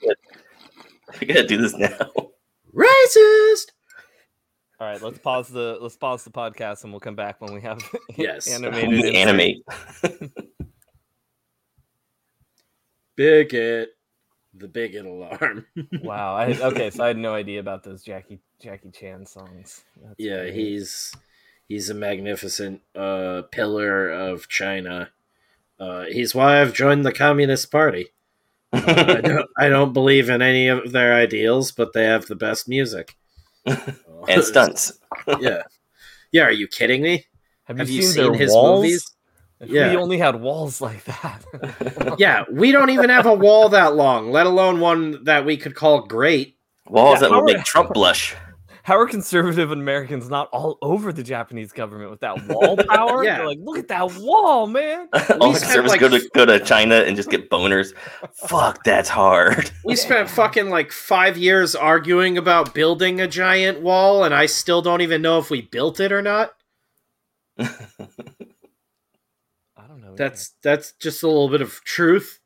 [0.00, 0.16] good.
[1.20, 2.10] We gotta do this now.
[2.74, 3.70] Racist.
[4.78, 7.62] All right, let's pause the let's pause the podcast and we'll come back when we
[7.62, 7.80] have
[8.16, 8.46] Yes.
[8.50, 9.14] animated We insert.
[9.14, 9.62] animate.
[13.16, 13.90] Bigot.
[14.58, 15.66] The bigot alarm.
[16.02, 16.34] Wow.
[16.34, 19.84] I, okay, so I had no idea about those Jackie Jackie Chan songs.
[20.02, 20.54] That's yeah, great.
[20.54, 21.12] he's
[21.68, 25.10] he's a magnificent uh, pillar of China.
[25.78, 28.08] Uh, he's why I've joined the Communist Party.
[28.72, 32.68] I don't, I don't believe in any of their ideals, but they have the best
[32.68, 33.16] music
[33.66, 34.98] and stunts.
[35.40, 35.62] yeah,
[36.32, 36.42] yeah.
[36.44, 37.26] Are you kidding me?
[37.64, 38.82] Have, Have you you seen, seen their his walls?
[38.82, 39.12] movies?
[39.58, 39.88] If Yeah.
[39.88, 41.42] we only had walls like that.
[42.18, 45.74] Yeah, we don't even have a wall that long, let alone one that we could
[45.74, 46.58] call great.
[46.86, 48.36] Walls Yeah, that how will make Trump blush.
[48.86, 53.24] How are conservative Americans not all over the Japanese government with that wall power?
[53.24, 53.38] Yeah.
[53.38, 55.08] They're like, look at that wall, man.
[55.40, 57.94] All the spent, conservatives like, go to go to China and just get boners.
[58.32, 59.72] Fuck, that's hard.
[59.84, 64.82] We spent fucking like five years arguing about building a giant wall, and I still
[64.82, 66.54] don't even know if we built it or not.
[67.58, 67.66] I
[69.88, 70.14] don't know.
[70.14, 72.38] That's that's just a little bit of truth.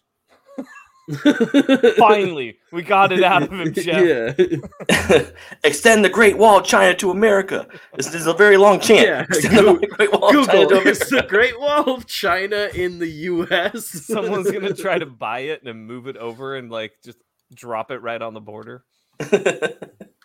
[1.96, 4.38] Finally we got it out of him, Jeff.
[4.38, 5.22] Yeah.
[5.64, 7.66] Extend the Great Wall of China to America.
[7.94, 9.06] This is a very long chant.
[9.06, 12.98] Yeah, Extend the Great Wall of China Google is the Great Wall of China in
[12.98, 13.86] the U.S.
[13.86, 17.18] Someone's gonna try to buy it and move it over and like just
[17.54, 18.84] drop it right on the border.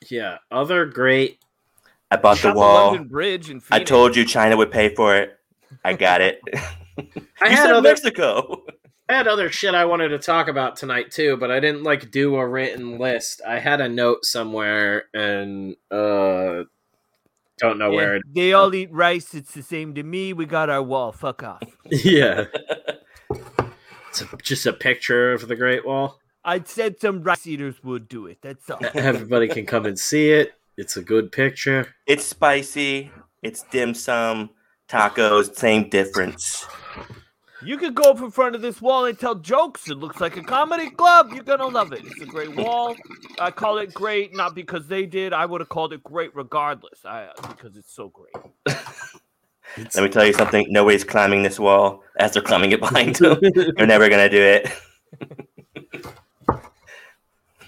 [0.09, 1.39] yeah, other great.
[2.11, 2.87] I bought Shot the wall.
[2.87, 5.37] London Bridge in I told you China would pay for it.
[5.83, 6.39] I got it.
[6.97, 8.65] I you had said other Mexico.
[9.07, 12.09] I had other shit I wanted to talk about tonight too, but I didn't like
[12.09, 13.41] do a written list.
[13.47, 16.63] I had a note somewhere and uh
[17.57, 18.17] don't know where.
[18.17, 19.33] It, They all eat rice.
[19.33, 20.33] It's the same to me.
[20.33, 21.11] We got our wall.
[21.11, 21.63] Fuck off.
[21.85, 22.45] yeah,
[24.09, 26.19] it's a, just a picture of the Great Wall.
[26.43, 28.39] I said some rice eaters would do it.
[28.41, 28.79] That's all.
[28.93, 30.53] Everybody can come and see it.
[30.77, 31.95] It's a good picture.
[32.05, 33.11] It's spicy.
[33.41, 34.49] It's dim sum,
[34.89, 36.65] tacos, same difference.
[37.65, 39.89] You could go up in front of this wall and tell jokes.
[39.89, 41.31] It looks like a comedy club.
[41.33, 42.05] You're gonna love it.
[42.05, 42.95] It's a great wall.
[43.39, 45.33] I call it great not because they did.
[45.33, 47.03] I would have called it great regardless.
[47.05, 48.35] I uh, because it's so great.
[49.77, 50.67] Let me tell you something.
[50.69, 53.39] Nobody's climbing this wall as they're climbing it behind them.
[53.75, 54.71] They're never gonna do it.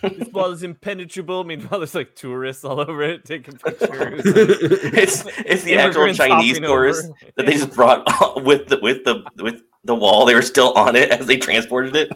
[0.01, 1.43] This wall is impenetrable.
[1.43, 4.21] Meanwhile, there's like tourists all over it taking pictures.
[4.25, 7.31] It's it's the actual Chinese tourists over.
[7.35, 8.05] that they just brought
[8.43, 10.25] with the with the with the wall.
[10.25, 12.11] They were still on it as they transported it.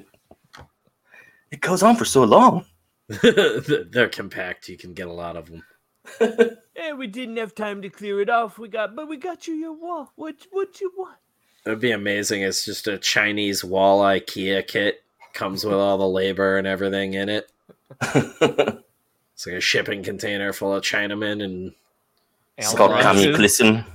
[1.52, 2.66] It goes on for so long.
[3.22, 4.70] They're compact.
[4.70, 5.64] You can get a lot of them.
[6.76, 8.58] Eh, we didn't have time to clear it off.
[8.58, 10.14] We got, but we got you your wall.
[10.16, 11.18] What, what you want?
[11.66, 12.42] It'd be amazing.
[12.42, 15.04] It's just a Chinese wall IKEA kit.
[15.34, 17.51] Comes with all the labor and everything in it.
[19.34, 21.74] It's like a shipping container full of Chinamen and
[22.58, 23.58] It's called Albatrosses.
[23.60, 23.86] communism.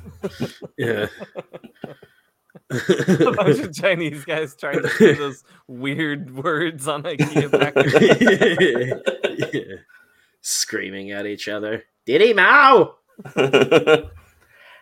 [0.76, 1.06] yeah.
[3.28, 7.74] a bunch of Chinese guys trying to say those weird words on IKEA back
[9.54, 9.76] Yeah.
[10.40, 11.84] Screaming at each other.
[12.06, 12.96] Diddy Mao!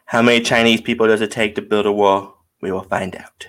[0.06, 2.38] How many Chinese people does it take to build a wall?
[2.62, 3.48] We will find out.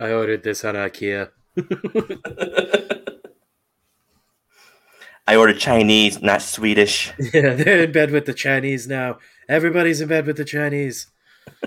[0.00, 1.30] I ordered this on IKEA.
[5.26, 7.12] I ordered Chinese, not Swedish.
[7.18, 9.18] Yeah, they're in bed with the Chinese now.
[9.48, 11.06] Everybody's in bed with the Chinese.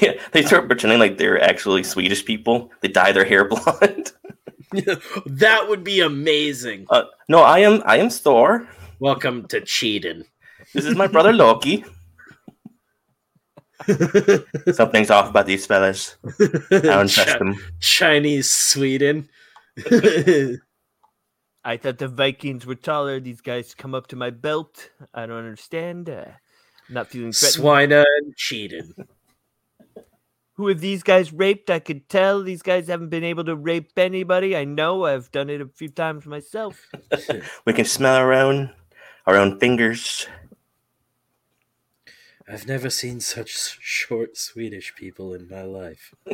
[0.00, 2.70] Yeah, they start pretending like they're actually Swedish people.
[2.80, 4.12] They dye their hair blonde.
[5.26, 6.86] that would be amazing.
[6.88, 8.66] Uh, no, I am I am Thor.
[9.00, 10.24] Welcome to Cheating.
[10.72, 11.84] This is my brother Loki.
[14.72, 16.16] Something's off about these fellas.
[16.24, 17.56] I don't trust Chi- them.
[17.80, 19.28] Chinese Sweden.
[21.64, 23.20] I thought the Vikings were taller.
[23.20, 24.90] These guys come up to my belt.
[25.14, 26.10] I don't understand.
[26.10, 26.24] Uh,
[26.88, 27.64] not feeling threatened.
[27.64, 28.92] Swina and cheated.
[30.56, 31.70] Who have these guys raped?
[31.70, 34.54] I could tell these guys haven't been able to rape anybody.
[34.54, 36.90] I know I've done it a few times myself.
[37.64, 38.70] We can smell our own,
[39.26, 40.26] our own fingers.
[42.52, 46.14] I've never seen such short Swedish people in my life.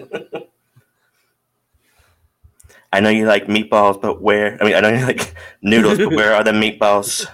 [2.93, 4.61] I know you like meatballs, but where?
[4.61, 7.29] I mean, I know you like noodles, but where are the meatballs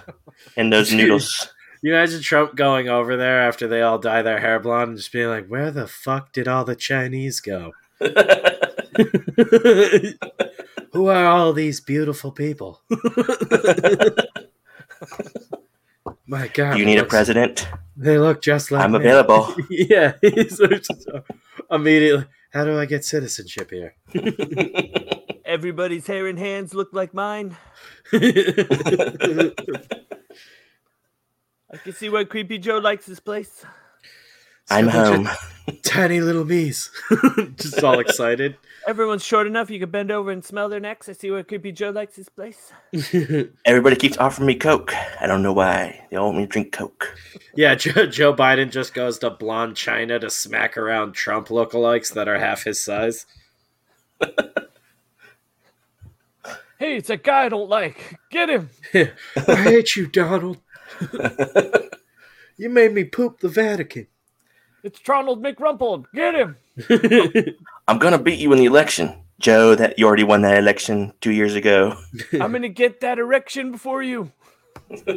[0.55, 1.51] in those noodles?
[1.81, 5.11] You imagine Trump going over there after they all dye their hair blonde and just
[5.11, 7.71] being like, "Where the fuck did all the Chinese go?
[10.93, 12.83] Who are all these beautiful people?"
[16.27, 17.67] My God, Do you it need a president?
[17.95, 18.97] They look just like I'm me.
[18.99, 19.53] available.
[19.69, 21.21] yeah, he's just- uh,
[21.71, 22.25] immediately.
[22.51, 23.95] How do I get citizenship here?
[25.45, 27.55] Everybody's hair and hands look like mine.
[28.13, 29.51] I
[31.83, 33.65] can see why Creepy Joe likes this place.
[34.69, 35.29] I'm home.
[35.83, 36.91] Tiny little bees,
[37.55, 38.55] just all excited.
[38.87, 41.09] Everyone's short enough you can bend over and smell their necks.
[41.09, 42.71] I see why Creepy Joe likes this place.
[43.65, 44.93] Everybody keeps offering me Coke.
[45.19, 46.05] I don't know why.
[46.11, 47.17] They all want me to drink Coke.
[47.55, 52.27] Yeah, Joe, Joe Biden just goes to blonde China to smack around Trump lookalikes that
[52.27, 53.25] are half his size.
[56.77, 58.19] Hey, it's a guy I don't like.
[58.29, 58.69] Get him.
[58.93, 60.57] I hate you, Donald.
[62.57, 64.07] you made me poop the Vatican.
[64.85, 66.05] It's Ronald McRumple.
[66.13, 66.57] Get him.
[67.87, 69.73] I'm gonna beat you in the election, Joe.
[69.73, 71.97] That you already won that election two years ago.
[72.33, 74.31] I'm gonna get that erection before you.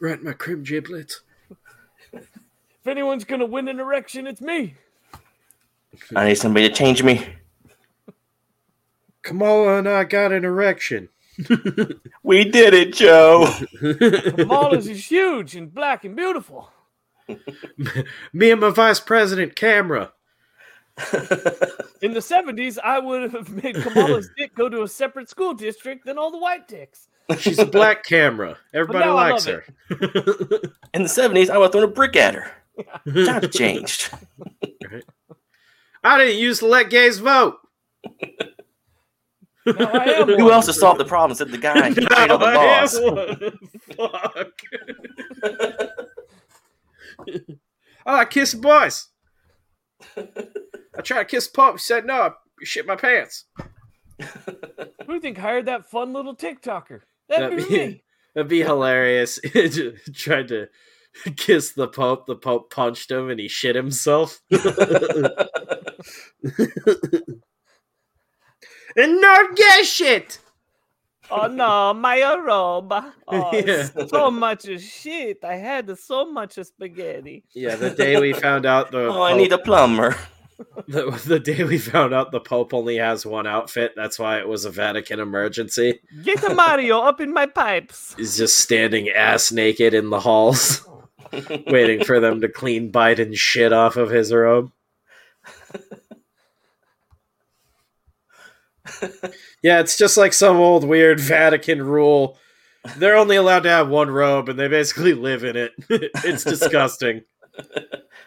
[0.00, 1.20] right, my crim giblets.
[2.14, 4.76] If anyone's gonna win an erection, it's me.
[6.14, 7.28] I need somebody to change me.
[9.20, 11.10] Kamala and I got an erection.
[12.22, 13.52] We did it, Joe.
[13.80, 16.70] Kamala's is huge and black and beautiful.
[18.32, 20.12] Me and my vice president, Camera.
[22.00, 26.06] In the 70s, I would have made Kamala's dick go to a separate school district
[26.06, 27.08] than all the white dicks.
[27.38, 28.56] She's a black camera.
[28.72, 29.64] Everybody likes her.
[30.94, 32.52] In the '70s, I would have thrown a brick at her.
[33.24, 34.10] Times changed.
[36.04, 37.58] I didn't use to let gays vote.
[39.66, 41.36] Now Who else has solved the problem?
[41.36, 42.96] Said the guy who made all the I laws.
[43.96, 45.92] Fuck.
[47.28, 47.40] Oh,
[48.06, 49.08] I kiss boys.
[50.16, 51.74] I tried to kiss Pop.
[51.74, 52.14] He said no.
[52.14, 52.30] I
[52.62, 53.44] shit my pants.
[54.18, 54.26] Who
[55.06, 57.00] do you think hired that fun little TikToker?
[57.28, 58.02] That'd That'd be be, me.
[58.34, 59.38] that'd be hilarious.
[60.14, 60.68] tried to
[61.36, 62.26] kiss the Pope.
[62.26, 64.40] The Pope punched him and he shit himself.
[64.50, 64.70] and
[68.96, 70.38] not get shit.
[71.30, 72.92] Oh no, my robe.
[73.28, 73.88] Oh, Yeah.
[74.08, 75.38] so much shit.
[75.44, 77.42] I had so much spaghetti.
[77.54, 80.16] Yeah, the day we found out the Oh, I need a plumber.
[80.88, 84.48] the, the day we found out the Pope only has one outfit, that's why it
[84.48, 86.00] was a Vatican emergency.
[86.22, 88.14] Get a Mario up in my pipes.
[88.16, 90.86] He's just standing ass naked in the halls,
[91.66, 94.70] waiting for them to clean Biden's shit off of his robe.
[99.62, 102.38] Yeah, it's just like some old weird Vatican rule.
[102.96, 105.72] They're only allowed to have one robe, and they basically live in it.
[105.90, 107.22] it's disgusting.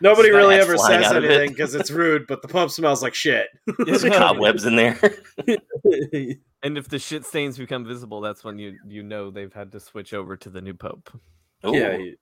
[0.01, 1.31] Nobody really ever says out of it.
[1.31, 3.47] anything because it's rude, but the Pope smells like shit.
[3.85, 4.99] There's cobwebs in there.
[6.61, 9.79] And if the shit stains become visible, that's when you you know they've had to
[9.79, 11.09] switch over to the new pope.
[11.65, 11.73] Ooh.
[11.75, 12.15] Yeah, he,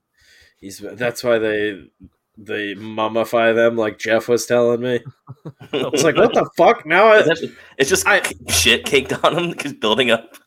[0.59, 1.89] he's that's why they
[2.38, 4.99] they mummify them, like Jeff was telling me.
[5.73, 6.85] It's like what the fuck?
[6.85, 8.21] Now, I, It's just- it's I-
[8.51, 10.38] shit caked on them because building up.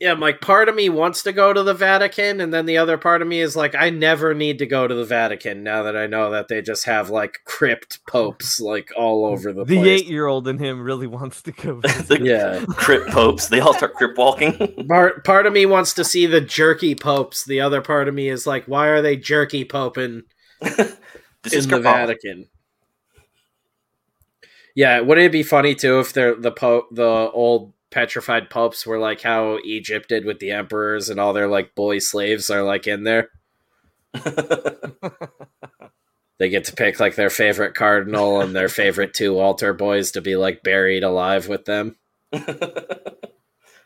[0.00, 2.78] yeah, I'm like part of me wants to go to the Vatican, and then the
[2.78, 5.82] other part of me is like, I never need to go to the Vatican now
[5.82, 9.76] that I know that they just have like crypt popes like all over the, The
[9.76, 10.02] place.
[10.02, 11.80] eight year old in him really wants to go.
[11.82, 13.48] the Yeah, crypt popes.
[13.48, 14.56] They all start crypt walking.
[14.88, 17.44] part part of me wants to see the jerky popes.
[17.44, 20.22] The other part of me is like, why are they jerky poping
[21.42, 22.06] this is in the Capella.
[22.06, 22.48] Vatican.
[24.74, 28.98] Yeah, wouldn't it be funny too if they're the pope, the old petrified popes were
[28.98, 32.86] like how Egypt did with the emperors, and all their like boy slaves are like
[32.86, 33.30] in there.
[36.40, 40.22] They get to pick like their favorite cardinal and their favorite two altar boys to
[40.22, 41.96] be like buried alive with them.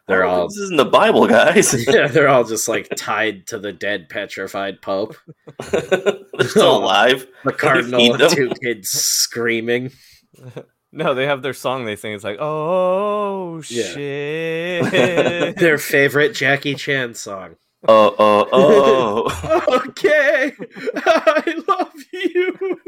[0.06, 1.86] They're all this isn't the Bible, guys.
[1.88, 5.16] yeah, they're all just like tied to the dead, petrified Pope.
[5.70, 7.26] they're still alive.
[7.44, 9.92] The cardinal, and two kids screaming.
[10.96, 12.12] No, they have their song they sing.
[12.12, 13.82] It's like, oh yeah.
[13.82, 15.56] shit.
[15.56, 17.56] their favorite Jackie Chan song.
[17.88, 19.82] Oh, oh, oh.
[19.88, 20.52] okay.
[20.94, 22.80] I love you.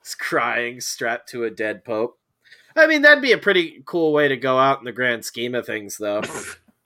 [0.00, 2.16] it's crying strapped to a dead pope.
[2.76, 5.54] I mean, that'd be a pretty cool way to go out in the grand scheme
[5.54, 6.22] of things, though.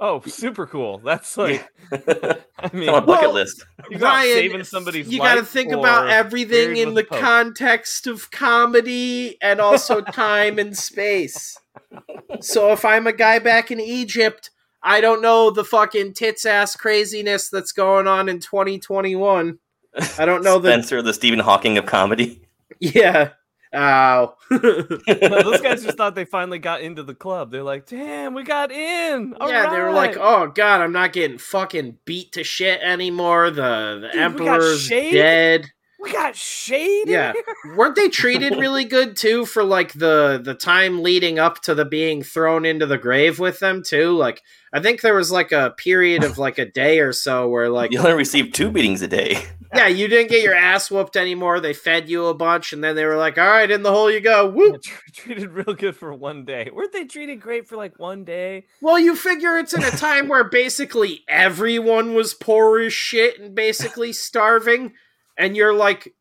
[0.00, 0.98] Oh, super cool.
[0.98, 3.66] That's like, I mean, on a bucket Well, list.
[3.90, 7.18] you got Ryan, saving somebody's you got to think about everything in the the Pope.
[7.18, 11.56] context of comedy and also time and space.
[12.40, 14.50] So if I'm a guy back in Egypt,
[14.84, 19.58] I don't know the fucking tits ass craziness that's going on in 2021.
[20.16, 22.40] I don't know the Spencer, the Stephen Hawking of comedy.
[22.78, 23.30] yeah.
[23.74, 24.34] Ow.
[24.50, 27.50] Those guys just thought they finally got into the club.
[27.50, 31.38] They're like, "Damn, we got in!" yeah, they were like, "Oh God, I'm not getting
[31.38, 33.50] fucking beat to shit anymore.
[33.50, 37.32] The the Dude, emperor's dead." We got shade." in Yeah.
[37.32, 37.42] here?"
[37.76, 41.84] weren't they treated really good too for like the the time leading up to the
[41.84, 44.42] being thrown into the grave with them too like
[44.72, 47.90] i think there was like a period of like a day or so where like
[47.92, 49.42] You only received two beatings a day.
[49.74, 52.94] yeah you didn't get your ass whooped anymore they fed you a bunch and then
[52.96, 55.74] they were like all right in the hole you go Yeah, whoop tr- treated real
[55.74, 56.70] good for one day.
[56.72, 58.66] Weren't they treated great for like one day?
[58.80, 63.54] well you figure it's in a time where basically everyone was poor as shit and
[63.54, 64.92] basically starving
[65.38, 66.12] and you're like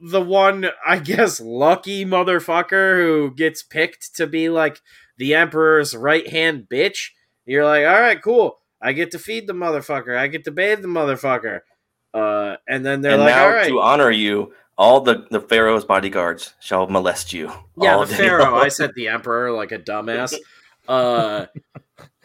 [0.00, 4.80] the one i guess lucky motherfucker who gets picked to be like
[5.22, 7.10] the emperor's right hand bitch.
[7.46, 8.58] You're like all right cool.
[8.80, 10.16] I get to feed the motherfucker.
[10.16, 11.60] I get to bathe the motherfucker.
[12.12, 13.68] Uh and then they're and like now, all right.
[13.68, 17.52] to honor you, all the, the Pharaoh's bodyguards shall molest you.
[17.80, 18.50] yeah all the pharaoh.
[18.50, 18.64] Long.
[18.64, 20.34] i said the emperor like a dumbass.
[20.88, 21.46] Uh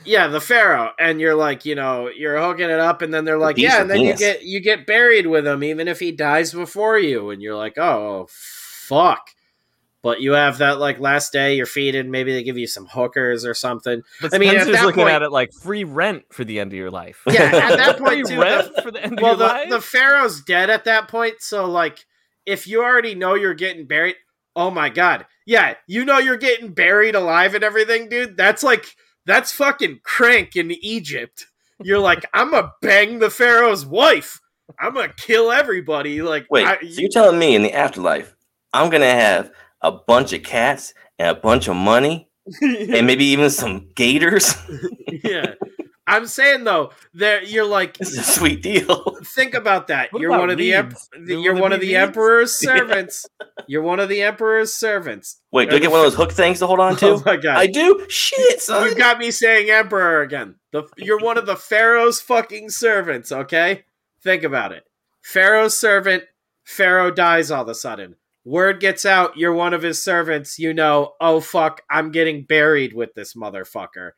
[0.06, 0.92] yeah the pharaoh.
[1.00, 3.82] And you're like you know you're hooking it up and then they're like piece yeah
[3.82, 7.30] and then you get you get buried with him even if he dies before you.
[7.30, 9.30] And you're like oh fuck.
[10.04, 13.44] But you have that like last day you're feeding maybe they give you some hookers
[13.46, 14.04] or something.
[14.22, 16.60] But I mean, at Spencer's that looking point- at it like free rent for the
[16.60, 17.24] end of your life.
[17.28, 19.54] yeah at that free point too, rent the, for the end well of your the,
[19.54, 19.70] life.
[19.70, 22.06] the pharaoh's dead at that point so like
[22.46, 24.16] if you already know you're getting buried
[24.56, 25.26] oh my god.
[25.46, 28.38] Yeah you know you're getting buried alive and everything dude?
[28.38, 28.86] That's like
[29.28, 31.46] that's fucking crank in egypt.
[31.84, 34.40] You're like i'm gonna bang the pharaoh's wife.
[34.80, 36.22] I'm gonna kill everybody.
[36.24, 38.36] Like Wait, I- so you're telling me in the afterlife,
[38.74, 39.52] I'm gonna have
[39.82, 42.28] a bunch of cats and a bunch of money
[42.62, 44.56] and maybe even some gators?
[45.24, 45.54] yeah
[46.08, 49.18] i'm saying though that you're like This is a sweet deal.
[49.24, 50.94] think about that What you're about one of the em-
[51.26, 51.98] you're one of the weeds?
[51.98, 53.26] emperor's servants
[53.68, 56.60] you're one of the emperor's servants Wait, do I get one of those hook things
[56.60, 57.24] to hold on oh to?
[57.26, 58.06] my god I do?
[58.10, 58.88] Shit, son.
[58.90, 60.56] You got me saying emperor again.
[60.72, 63.84] The you're one of the pharaoh's fucking servants, okay?
[64.24, 64.84] Think about it.
[65.22, 66.24] Pharaoh's servant,
[66.64, 68.16] Pharaoh dies all of a sudden.
[68.46, 72.94] Word gets out, you're one of his servants, you know, oh fuck, I'm getting buried
[72.94, 74.12] with this motherfucker.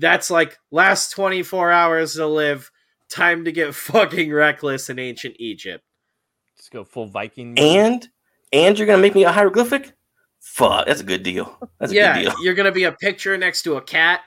[0.00, 2.70] That's like last 24 hours to live,
[3.08, 5.84] time to get fucking reckless in ancient Egypt.
[6.56, 7.50] Let's go full Viking.
[7.50, 7.58] mode.
[7.58, 8.08] and
[8.52, 9.92] and you're gonna make me a hieroglyphic?
[10.40, 11.56] Fuck, that's a good deal.
[11.78, 12.44] That's a yeah, good deal.
[12.44, 14.20] you're gonna be a picture next to a cat.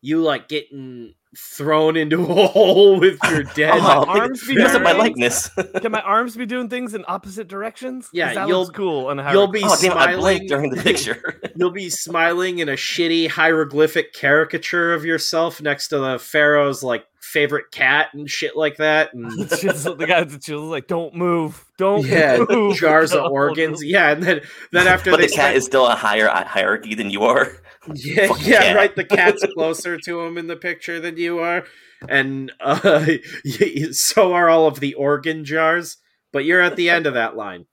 [0.00, 3.78] You like getting thrown into a hole with your dead.
[3.80, 5.48] Oh, Oh, arms be mess up my likeness.
[5.80, 8.08] Can my arms be doing things in opposite directions?
[8.12, 9.10] Yeah, that you'll- looks cool.
[9.10, 11.40] And you'll be oh smiling blinked during the picture.
[11.56, 17.04] You'll be smiling in a shitty hieroglyphic caricature of yourself next to the pharaoh's like
[17.20, 19.12] favorite cat and shit like that.
[19.12, 23.12] And the chisel, the guy at the chisel like, "Don't move, don't yeah, move." jars
[23.12, 23.80] of organs.
[23.82, 24.40] move." Yeah, and then
[24.72, 27.52] then after but the cat start- is still a higher hierarchy than you are.
[27.94, 28.94] Yeah, yeah, right.
[28.94, 31.64] The cat's closer to him in the picture than you are,
[32.08, 33.06] and uh,
[33.92, 35.98] so are all of the organ jars.
[36.32, 37.66] But you're at the end of that line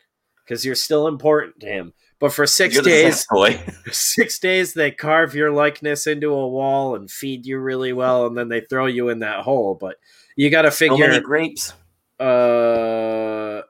[0.43, 1.93] because you're still important to him.
[2.19, 3.27] But for 6 You're days,
[3.91, 8.37] six days, they carve your likeness into a wall and feed you really well, and
[8.37, 9.77] then they throw you in that hole.
[9.79, 9.97] But
[10.37, 11.73] you got to figure, grapes.
[12.19, 13.61] uh,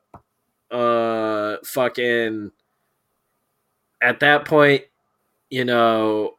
[0.72, 2.52] uh, fucking.
[4.02, 4.84] At that point,
[5.50, 6.32] you know,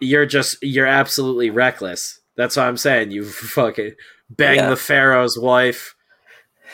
[0.00, 2.20] you're just you're absolutely reckless.
[2.36, 3.10] That's what I'm saying.
[3.10, 3.92] You fucking
[4.30, 4.70] bang Yeah.
[4.70, 5.94] the pharaoh's wife.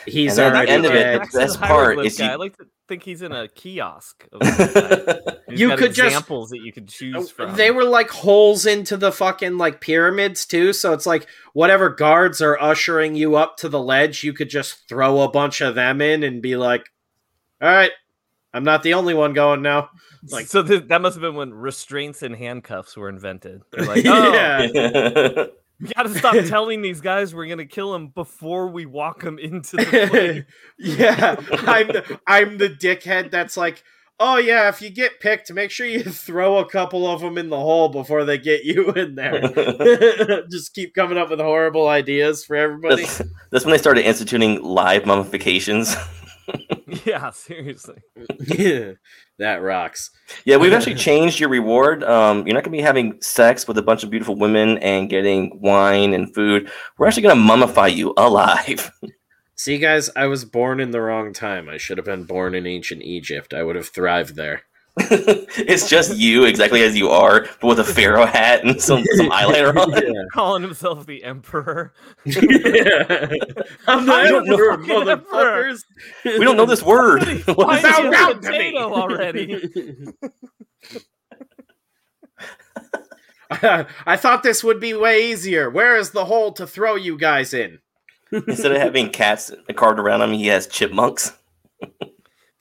[0.05, 1.19] He's And then at the end of it, dead.
[1.21, 2.25] Back to best part hieroglyph is guy.
[2.25, 4.25] you- I like to think he's in a kiosk.
[4.31, 5.19] Of this guy.
[5.49, 7.55] He's You got could just- examples that you could choose from.
[7.55, 12.41] They were like holes into the fucking like pyramids too, so it's like whatever guards
[12.41, 15.99] are ushering you up to the ledge, you could just throw a bunch of them
[15.99, 16.87] in and be like,
[17.61, 17.91] "All right,
[18.57, 19.89] I'm not the only one going now."
[20.31, 23.61] like- so th- that must have been when restraints and handcuffs were invented.
[23.71, 25.45] They're like, oh, yeah,
[25.79, 29.37] we got to stop telling these guys we're gonna kill them before we walk them
[29.39, 30.45] into the flame.
[30.79, 31.35] yeah.
[31.67, 33.83] I'm the, I'm the dickhead that's like,
[34.19, 37.49] "Oh yeah, if you get picked, make sure you throw a couple of them in
[37.49, 42.43] the hole before they get you in there." just keep coming up with horrible ideas
[42.43, 43.03] for everybody.
[43.03, 45.95] that's, that's when they started instituting live mummifications.
[47.05, 48.01] yeah, seriously.
[48.39, 48.93] Yeah,
[49.39, 50.11] that rocks.
[50.45, 52.03] Yeah, we've actually changed your reward.
[52.03, 55.09] Um, you're not going to be having sex with a bunch of beautiful women and
[55.09, 56.69] getting wine and food.
[56.97, 58.91] We're actually going to mummify you alive.
[59.55, 61.67] See, guys, I was born in the wrong time.
[61.67, 63.53] I should have been born in ancient Egypt.
[63.53, 64.61] I would have thrived there.
[65.57, 69.29] it's just you exactly as you are, but with a pharaoh hat and some, some
[69.31, 69.91] eyeliner on.
[69.91, 70.23] yeah.
[70.33, 71.93] Calling himself the emperor.
[72.25, 73.29] yeah.
[73.87, 75.15] I'm the I'm the emperor, fucking emperor.
[75.17, 75.83] motherfuckers.
[76.25, 77.23] We don't know this word.
[77.45, 78.57] What Why is is Bow he a down to me.
[78.57, 80.07] potato already?
[83.49, 85.69] I, I thought this would be way easier.
[85.69, 87.79] Where is the hole to throw you guys in?
[88.31, 91.31] Instead of having cats carved around him, he has chipmunks.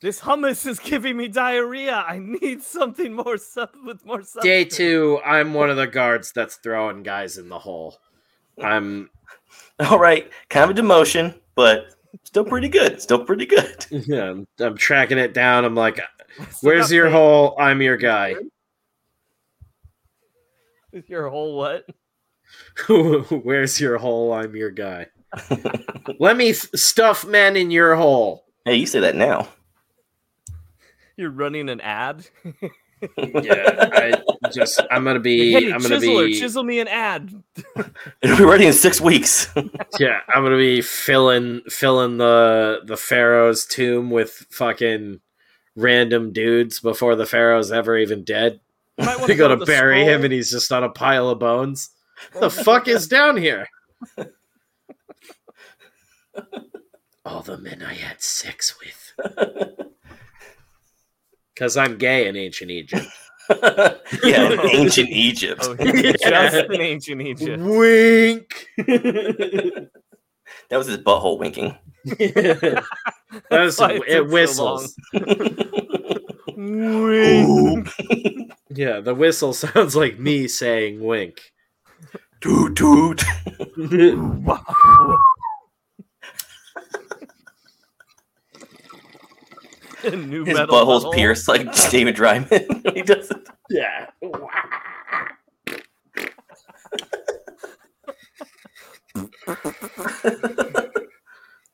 [0.02, 2.04] This hummus is giving me diarrhea.
[2.06, 4.44] I need something more sub with more substance.
[4.44, 7.98] Day two, I'm one of the guards that's throwing guys in the hole.
[8.62, 9.10] I'm
[9.80, 11.88] All right, kind of a demotion, but
[12.24, 13.00] still pretty good.
[13.00, 13.86] Still pretty good.
[13.90, 15.64] yeah, I'm, I'm tracking it down.
[15.64, 16.00] I'm like,
[16.62, 17.54] where's your hole?
[17.58, 18.36] I'm your guy.
[21.08, 21.84] Your hole what?
[22.88, 24.32] Where's your hole?
[24.32, 25.08] I'm your guy.
[26.18, 28.46] Let me th- stuff men in your hole.
[28.64, 29.48] Hey, you say that now.
[31.16, 32.26] You're running an ad.
[33.18, 34.14] Yeah, I
[34.52, 37.42] just I'm gonna be hey, I'm gonna chiseler, be chisel me an ad.
[38.22, 39.48] It'll be ready in six weeks.
[39.98, 45.20] yeah I'm gonna be filling filling the the pharaoh's tomb with fucking
[45.74, 48.60] random dudes before the pharaoh's ever even dead.
[48.98, 51.28] Might wanna They go go to the bury him and he's just on a pile
[51.28, 51.90] of bones.
[52.40, 53.68] the fuck is down here?
[57.26, 59.95] All the men I had sex with.
[61.56, 63.06] Because I'm gay in ancient Egypt.
[63.50, 64.68] yeah, in oh.
[64.70, 65.62] ancient Egypt.
[65.64, 66.12] Oh, Yeah.
[66.20, 67.62] just in ancient Egypt.
[67.62, 68.66] Wink.
[70.68, 71.76] That was his butthole winking.
[72.04, 72.82] that
[73.50, 74.96] was, why it it so whistles.
[76.56, 77.88] Wink.
[78.70, 81.40] yeah, the whistle sounds like me saying wink.
[82.40, 83.22] toot toot.
[90.04, 91.14] New His metal butthole's butthole.
[91.14, 92.94] pierced like David Draiman.
[92.94, 93.48] he does it.
[93.70, 94.06] yeah.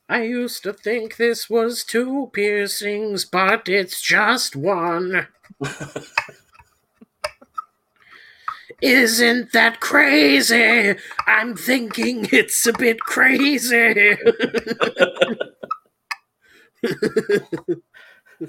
[0.09, 5.29] I used to think this was two piercings, but it's just one.
[8.81, 10.97] Isn't that crazy?
[11.27, 14.17] I'm thinking it's a bit crazy.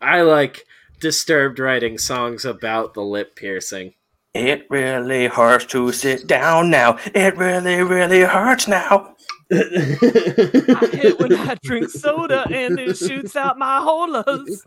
[0.00, 0.64] I like
[1.00, 3.94] disturbed writing songs about the lip piercing.
[4.34, 6.98] It really hurts to sit down now.
[7.14, 9.14] It really, really hurts now.
[9.50, 14.62] I hit when I drink soda and it shoots out my holas.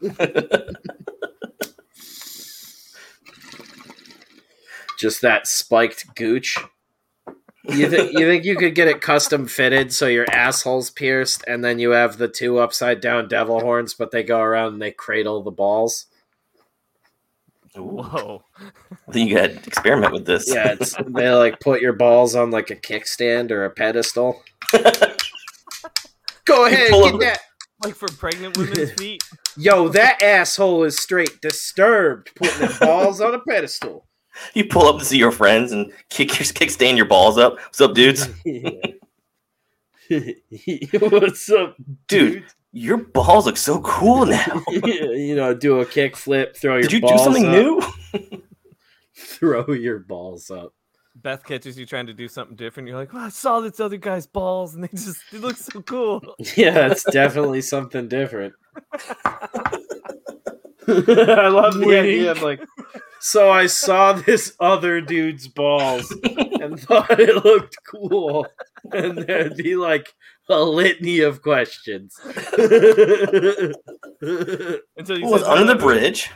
[4.98, 6.58] Just that spiked gooch.
[7.64, 11.64] You, th- you think you could get it custom fitted so your asshole's pierced and
[11.64, 14.92] then you have the two upside down devil horns, but they go around and they
[14.92, 16.08] cradle the balls?
[17.76, 18.44] Whoa.
[19.08, 20.54] I think you gotta experiment with this.
[20.54, 24.44] Yeah, it's, they like put your balls on like a kickstand or a pedestal.
[26.46, 27.40] Go ahead, get that.
[27.84, 29.24] Like for pregnant women's feet.
[29.56, 34.06] Yo, that asshole is straight disturbed putting their balls on a pedestal.
[34.54, 37.56] You pull up to see your friends and kick your kickstand your balls up.
[37.56, 38.28] What's up, dudes?
[41.00, 41.76] What's up,
[42.08, 44.64] Dude, your balls look so cool now.
[44.70, 47.82] you know, do a kick flip, throw your Did you do balls something up, new?
[49.16, 50.74] Throw your balls up.
[51.16, 52.90] Beth catches you trying to do something different.
[52.90, 55.82] You're like, well, I saw this other guy's balls and they just they look so
[55.82, 56.22] cool.
[56.56, 58.54] Yeah, it's definitely something different.
[58.94, 59.78] I
[61.48, 62.62] love the idea of like,
[63.22, 68.46] so I saw this other dude's balls and thought it looked cool,
[68.92, 70.14] and there'd be like
[70.50, 72.20] a litany of questions.
[72.24, 73.72] Until
[74.22, 76.30] you It was under the "Oh, bridge.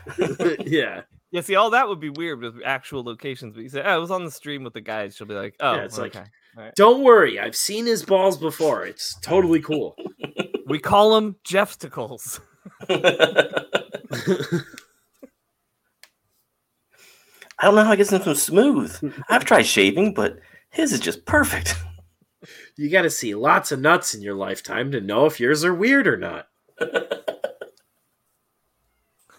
[0.65, 3.53] yeah, Yeah, see, all that would be weird with actual locations.
[3.55, 5.15] But you say, oh, it was on the stream with the guys.
[5.15, 6.25] She'll be like, oh, Yeah, it's like- okay.
[6.77, 8.85] don't worry, I've seen his balls before.
[8.85, 9.95] It's totally cool.
[10.67, 12.39] we call them Jeffsticles.
[17.59, 19.13] I don't know how I get them so smooth.
[19.29, 20.39] I've tried shaving, but
[20.69, 21.75] his is just perfect.
[22.77, 25.73] You got to see lots of nuts in your lifetime to know if yours are
[25.73, 26.47] weird or not.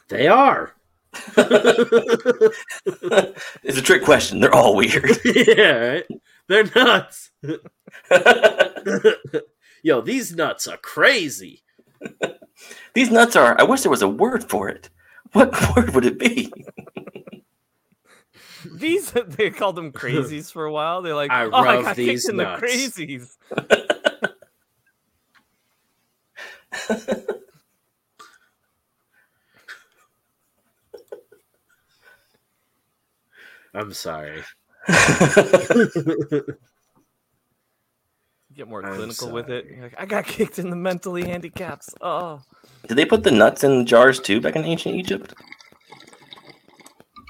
[0.09, 0.73] they are.
[3.63, 4.41] it's a trick question.
[4.41, 5.21] They're all weird.
[5.25, 6.07] yeah, right?
[6.49, 7.31] They're nuts.
[9.83, 11.63] Yo, these nuts are crazy.
[12.95, 13.55] These nuts are.
[13.61, 14.89] I wish there was a word for it.
[15.33, 16.51] What word would it be?
[18.75, 21.03] These they called them crazies for a while.
[21.03, 22.63] They're like, I oh, I got these kicked nuts.
[22.63, 23.37] in the crazies.
[33.75, 34.43] I'm sorry.
[38.55, 39.67] Get more I'm clinical with it.
[39.67, 41.95] You're like, I got kicked in the mentally handicaps.
[42.01, 42.41] Oh,
[42.89, 45.35] Did they put the nuts in jars too back in ancient Egypt?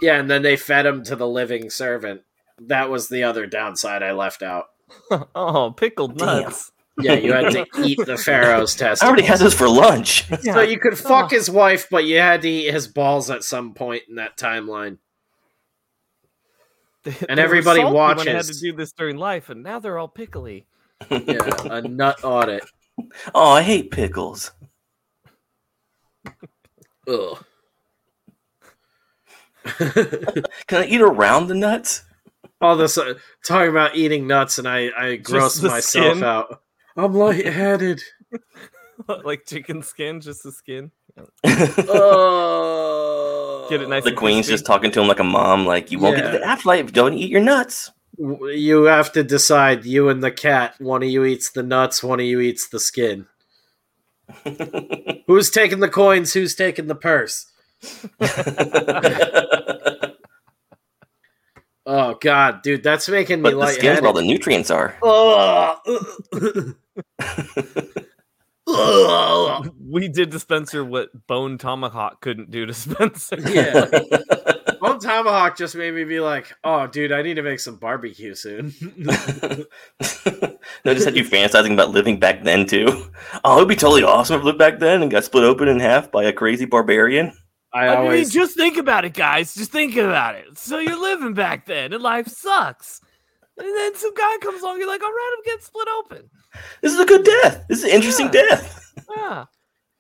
[0.02, 2.22] Yeah, and then they fed him to the living servant.
[2.58, 4.66] That was the other downside I left out.
[5.34, 6.42] oh, pickled Damn.
[6.42, 6.72] nuts.
[6.98, 9.02] Yeah, you had to eat the pharaoh's test.
[9.02, 9.40] I already testicles.
[9.40, 10.24] had this for lunch.
[10.42, 13.74] So you could fuck his wife, but you had to eat his balls at some
[13.74, 14.98] point in that timeline.
[17.04, 19.62] They- And they were everybody salty when they had to do this during life, and
[19.62, 20.66] now they're all pickly.
[21.10, 22.64] Yeah, a nut audit.
[23.34, 24.52] Oh, I hate pickles.
[27.08, 27.44] Ugh.
[29.66, 32.02] Can I eat around the nuts?
[32.60, 33.14] All this uh,
[33.46, 36.24] talking about eating nuts, and I I gross myself skin?
[36.24, 36.60] out.
[36.96, 38.00] I'm lightheaded.
[39.24, 40.90] like chicken skin, just the skin.
[41.88, 44.52] Oh, Get it nice the and queen's crispy.
[44.54, 46.38] just talking to him like a mom, like you won't get to Yeah.
[46.38, 47.90] the afterlife if you don't eat your nuts.
[48.18, 49.84] You have to decide.
[49.84, 50.74] You and the cat.
[50.78, 52.02] One of you eats the nuts.
[52.02, 53.26] One of you eats the skin.
[55.26, 56.32] Who's taking the coins?
[56.32, 57.44] Who's taking the purse?
[61.88, 64.96] Oh God, dude, that's making me but the skin's where all the nutrients are.
[68.68, 69.64] Oh.
[69.88, 73.36] We did to Spencer what Bone Tomahawk couldn't do to Spencer.
[73.38, 73.86] yeah.
[74.80, 78.34] Bone Tomahawk just made me be like, oh, dude, I need to make some barbecue
[78.34, 78.74] soon.
[78.96, 79.64] no,
[80.94, 83.06] just had you fantasizing about living back then too.
[83.44, 85.78] Oh, it'd be totally awesome if I lived back then and got split open in
[85.78, 87.32] half by a crazy barbarian.
[87.76, 89.54] I I mean, just think about it, guys.
[89.54, 90.56] Just think about it.
[90.58, 93.00] So you're living back then, and life sucks.
[93.58, 96.30] And then some guy comes along, you're like, all right, I'm getting split open.
[96.82, 97.64] This is a good death.
[97.68, 98.32] This is an interesting Yeah.
[98.32, 98.92] death.
[99.16, 99.44] Yeah.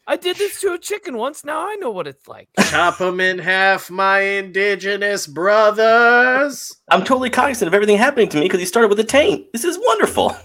[0.08, 1.44] I did this to a chicken once.
[1.44, 2.48] Now I know what it's like.
[2.70, 6.76] chop them in half, my indigenous brothers.
[6.90, 9.46] I'm totally cognizant of everything happening to me because he started with a taint.
[9.52, 10.36] This is wonderful.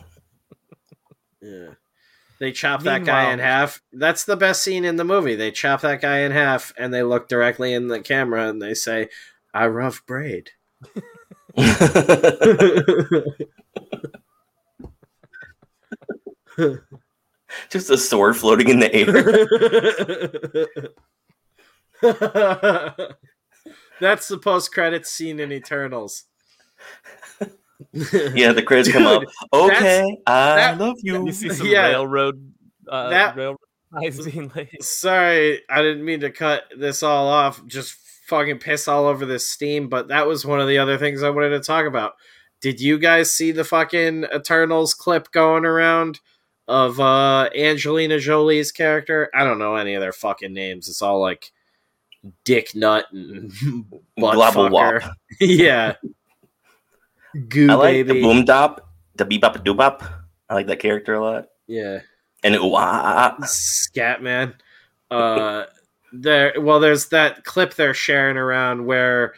[1.41, 1.71] Yeah.
[2.41, 3.83] They chop that guy in half.
[3.93, 5.35] That's the best scene in the movie.
[5.35, 8.73] They chop that guy in half and they look directly in the camera and they
[8.73, 9.09] say,
[9.53, 10.49] I rough braid.
[17.69, 19.05] Just a sword floating in the air.
[24.01, 26.23] That's the post credits scene in Eternals.
[28.33, 29.23] yeah, the credits come up.
[29.53, 31.25] Okay, I that- love you.
[31.25, 31.87] You see some Yeah.
[31.89, 32.53] railroad,
[32.87, 33.57] uh, That- railroad
[34.01, 34.81] ties being laid.
[34.83, 37.65] Sorry, I didn't mean to cut this all off.
[37.67, 37.95] Just
[38.27, 41.29] fucking piss all over this steam, but that was one of the other things I
[41.29, 42.13] wanted to talk about.
[42.61, 46.19] Did you guys see the fucking Eternals clip going around
[46.67, 49.29] of uh Angelina Jolie's character?
[49.35, 50.87] I don't know any of their fucking names.
[50.87, 51.51] It's all like
[52.45, 53.51] Dick Nut and
[54.17, 55.11] butt Globble fucker.
[55.41, 55.95] yeah.
[57.49, 58.13] Goo I like baby.
[58.13, 60.07] the boom dop, the bebop doobop.
[60.49, 61.47] I like that character a lot.
[61.67, 61.99] Yeah.
[62.43, 63.43] And ooh, ah, ah, ah.
[63.45, 64.53] Scatman.
[65.09, 65.65] Uh,
[66.11, 66.53] there.
[66.59, 69.33] Well, there's that clip they're sharing around where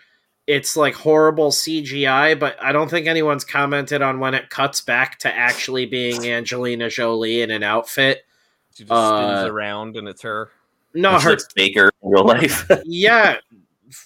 [0.48, 5.20] it's like horrible CGI, but I don't think anyone's commented on when it cuts back
[5.20, 8.26] to actually being Angelina Jolie in an outfit.
[8.74, 10.50] She just spins Uh, around and it's her.
[10.96, 11.32] No, And she her.
[11.32, 12.70] looks Baker in real life.
[12.86, 13.38] Yeah,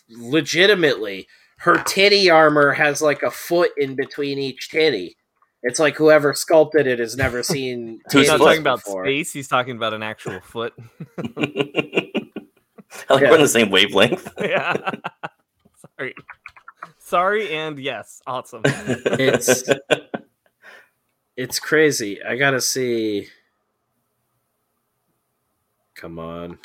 [0.10, 1.28] legitimately,
[1.60, 5.16] her titty armor has like a foot in between each titty.
[5.64, 8.00] It's like whoever sculpted it has never seen.
[8.12, 8.46] Who's He's not titties foot?
[8.46, 9.06] talking about before.
[9.06, 9.34] space.
[9.34, 10.74] He's talking about an actual foot.
[11.18, 13.30] I like Yeah.
[13.30, 14.32] we're on the same wavelength.
[14.40, 14.76] yeah.
[15.98, 16.16] Sorry.
[17.00, 18.62] Sorry and yes, awesome.
[18.66, 19.64] It's
[21.36, 22.22] it's crazy.
[22.24, 23.28] I gotta see.
[25.96, 26.60] Come on,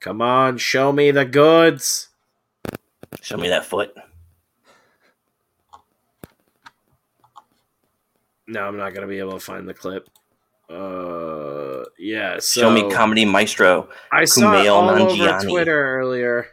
[0.00, 2.08] come on, show me the goods.
[3.22, 3.94] Show me that foot.
[8.48, 10.08] No, I'm not gonna be able to find the clip.
[10.70, 12.38] Uh, yeah.
[12.38, 13.88] So Show me comedy maestro.
[14.12, 16.46] I saw it Kumail all over Twitter earlier,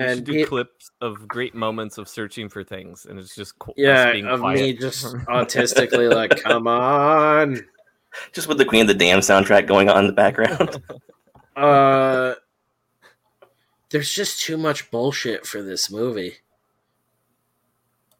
[0.00, 3.74] and do pe- clips of great moments of searching for things, and it's just qu-
[3.76, 4.60] yeah, being of quiet.
[4.60, 7.60] me just autistically like, come on.
[8.34, 10.82] Just with the Queen of the Damned soundtrack going on in the background.
[11.56, 12.34] Uh,
[13.92, 16.36] there's just too much bullshit for this movie.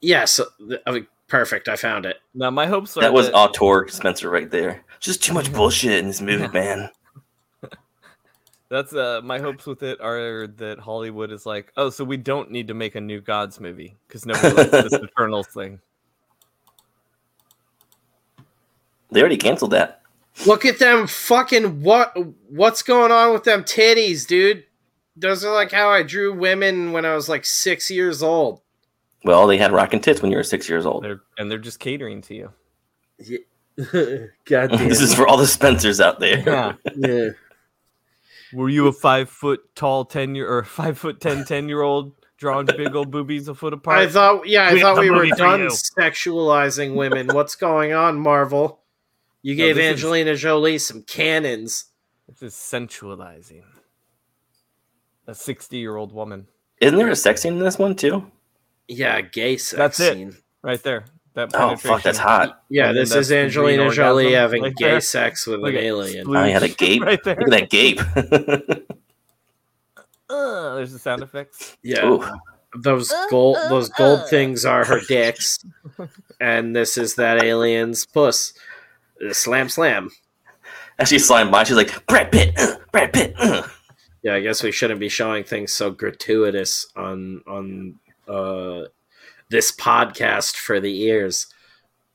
[0.00, 0.46] Yeah, so
[0.86, 1.68] I mean, perfect.
[1.68, 2.18] I found it.
[2.34, 4.84] Now my hopes are That was that- auteur Spencer right there.
[5.00, 6.90] Just too much bullshit in this movie, man.
[8.68, 12.50] That's uh, my hopes with it are that Hollywood is like, oh, so we don't
[12.50, 15.80] need to make a new Gods movie because nobody likes this Eternals thing.
[19.10, 20.00] They already canceled that.
[20.46, 22.16] Look at them fucking what
[22.48, 24.64] what's going on with them titties, dude?
[25.16, 28.60] Those are like how I drew women when I was like six years old.
[29.24, 31.04] Well, they had rockin' tits when you were six years old.
[31.04, 32.52] They're and they're just catering to you.
[34.46, 34.88] God damn.
[34.88, 36.42] This is for all the Spencers out there.
[36.44, 36.72] Yeah.
[36.96, 37.28] yeah.
[38.52, 42.12] Were you a five foot tall ten year or five foot ten ten year old
[42.36, 43.98] drawing big old boobies a foot apart?
[43.98, 47.28] I thought yeah, I We thought we were done sexualizing women.
[47.28, 48.80] What's going on, Marvel?
[49.42, 51.86] You No, gave this is- Angelina Jolie some cannons.
[52.28, 53.62] this is sensualizing
[55.26, 56.46] a sixty year old woman
[56.80, 58.30] Isn't there a sex scene in this one too?
[58.88, 60.34] Yeah, gay sex That's it.
[60.62, 61.04] right there.
[61.34, 62.62] That Oh fuck, that's hot.
[62.68, 65.00] Yeah, And this is Angelina Jolie having right gay there.
[65.00, 66.26] sex with Look an alien.
[66.26, 67.02] splooge Oh, he had a gape.
[67.02, 67.36] right there.
[67.36, 68.00] Look at that gape.
[70.28, 71.76] Uh, there's the sound effects.
[71.82, 72.24] Yeah, Ooh.
[72.82, 75.58] those gold those gold things are her dicks,
[76.40, 78.54] and this is that alien's puss.
[79.22, 80.08] Uh, Slam, slam.
[80.98, 83.34] As she's sliding by, she's like, Brad Pitt, uh, Brad Pitt.
[84.24, 87.98] Uh." Yeah, I guess we shouldn't be showing things so gratuitous on on
[88.28, 88.88] uh,
[89.48, 91.46] this podcast for the ears.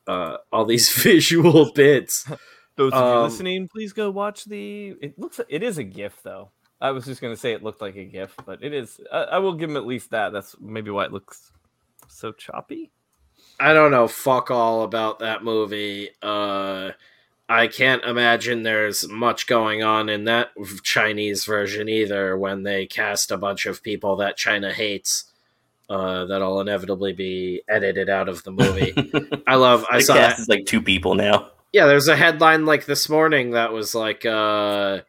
[0.07, 2.29] Uh, all these visual bits.
[2.75, 4.95] Those of you Um, listening, please go watch the.
[5.01, 5.39] It looks.
[5.49, 6.51] It is a GIF though.
[6.79, 9.01] I was just gonna say it looked like a GIF, but it is.
[9.11, 10.31] I, I will give him at least that.
[10.31, 11.51] That's maybe why it looks
[12.07, 12.91] so choppy.
[13.59, 16.09] I don't know fuck all about that movie.
[16.21, 16.91] Uh,
[17.49, 20.49] I can't imagine there's much going on in that
[20.83, 22.37] Chinese version either.
[22.37, 25.25] When they cast a bunch of people that China hates,
[25.89, 28.93] uh, that'll inevitably be edited out of the movie.
[29.47, 29.85] I love.
[29.89, 30.41] I the saw cast that.
[30.41, 31.51] is like two people now.
[31.71, 35.01] Yeah, there's a headline like this morning that was like, uh,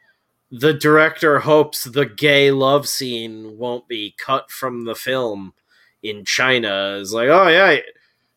[0.50, 5.54] the director hopes the gay love scene won't be cut from the film
[6.02, 6.98] in China.
[7.00, 7.78] It's like, oh yeah,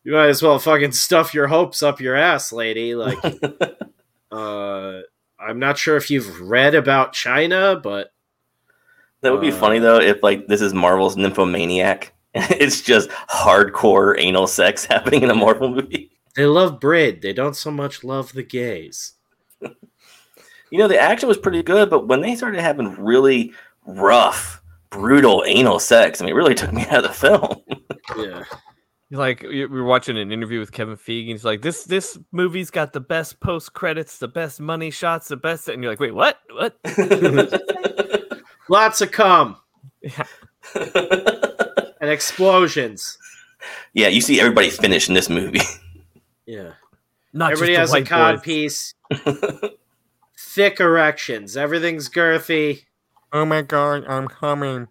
[0.04, 2.94] you might as well fucking stuff your hopes up your ass, lady.
[2.94, 3.18] Like,
[4.32, 5.00] uh,
[5.38, 8.12] I'm not sure if you've read about China, but
[9.20, 12.12] That would be Uh, funny though if like this is Marvel's Nymphomaniac.
[12.34, 16.10] it's just hardcore anal sex happening in a Marvel movie.
[16.34, 17.20] they love Brid.
[17.22, 19.14] They don't so much love the gays.
[20.70, 23.52] You know, the action was pretty good, but when they started having really
[23.86, 27.56] rough, brutal anal sex, I mean, it really took me out of the film.
[28.16, 28.44] Yeah.
[29.12, 32.70] Like we were watching an interview with Kevin Feige, and he's like, "This this movie's
[32.70, 36.14] got the best post credits, the best money shots, the best." And you're like, "Wait,
[36.14, 36.38] what?
[36.50, 36.78] What?"
[38.68, 39.58] Lots of cum
[40.00, 40.24] yeah.
[40.74, 43.18] and explosions.
[43.92, 45.60] yeah, you see everybody finish in this movie.
[46.44, 46.72] Yeah.
[47.32, 48.94] Not Everybody has just the a white cod piece.
[50.36, 51.56] Thick erections.
[51.56, 52.82] Everything's girthy.
[53.32, 54.88] Oh my god, I'm coming.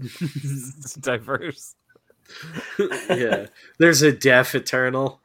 [0.00, 1.74] It's diverse.
[3.08, 3.46] yeah.
[3.78, 5.20] There's a deaf eternal.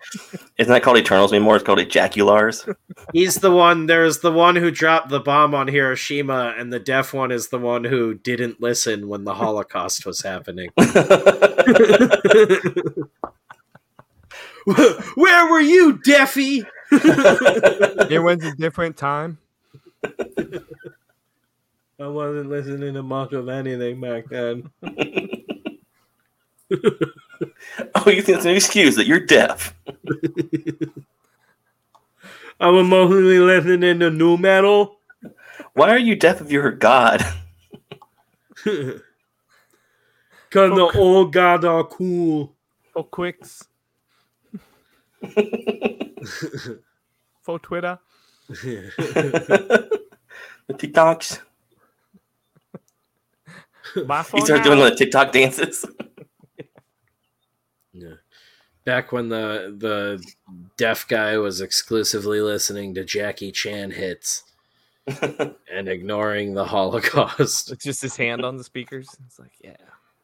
[0.57, 1.57] Isn't that called Eternals anymore?
[1.57, 2.65] It's called Ejaculars.
[3.11, 7.13] He's the one there's the one who dropped the bomb on Hiroshima, and the deaf
[7.13, 10.69] one is the one who didn't listen when the Holocaust was happening.
[15.15, 16.63] Where were you, Deafy?
[16.91, 19.39] It was a different time.
[21.99, 24.69] I wasn't listening to much of anything back then.
[27.95, 29.75] oh, you think it's an excuse that you're deaf?
[32.59, 34.97] I was mostly listening to nu metal.
[35.73, 37.21] Why are you deaf if you're a god?
[38.63, 39.01] Cause
[40.51, 42.55] the oh, old gods are cool.
[42.93, 43.67] For quicks.
[47.41, 47.99] For Twitter.
[48.47, 49.89] the
[50.69, 51.39] TikToks.
[54.05, 54.75] My phone You start now.
[54.75, 55.86] doing the TikTok dances.
[57.95, 58.15] Yeah.
[58.86, 60.23] Back when the the
[60.77, 64.43] deaf guy was exclusively listening to Jackie Chan hits
[65.71, 67.71] and ignoring the Holocaust.
[67.71, 69.07] It's just his hand on the speakers.
[69.27, 69.75] It's like, yeah.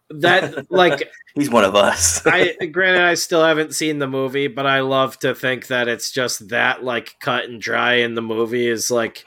[0.09, 2.25] That like He's one of us.
[2.25, 6.11] I granted I still haven't seen the movie, but I love to think that it's
[6.11, 9.23] just that like cut and dry in the movie is like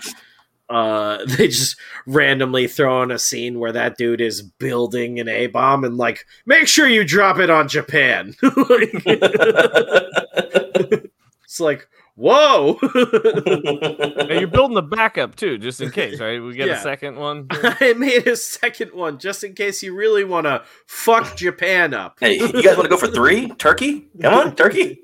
[0.68, 5.46] uh they just randomly throw in a scene where that dude is building an A
[5.48, 8.34] bomb and like make sure you drop it on Japan.
[8.42, 9.02] Like,
[11.44, 12.78] It's like, whoa.
[12.82, 16.42] And you're building the backup too, just in case, right?
[16.42, 16.78] We get Yeah.
[16.78, 17.46] a second one.
[17.50, 22.16] I made a second one just in case you really want to fuck Japan up.
[22.20, 23.48] hey, you guys want to go for three?
[23.58, 24.08] Turkey?
[24.22, 25.02] Come on, turkey.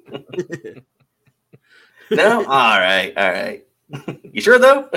[2.11, 2.39] no.
[2.39, 2.45] All
[2.81, 3.13] right.
[3.15, 3.67] All right.
[4.33, 4.89] You sure though?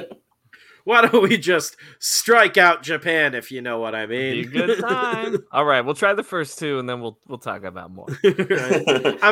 [0.83, 4.49] Why don't we just strike out Japan if you know what I Be a mean?
[4.49, 5.37] good time.
[5.51, 8.07] All right, we'll try the first two, and then we'll we'll talk about more.
[8.23, 8.31] I'm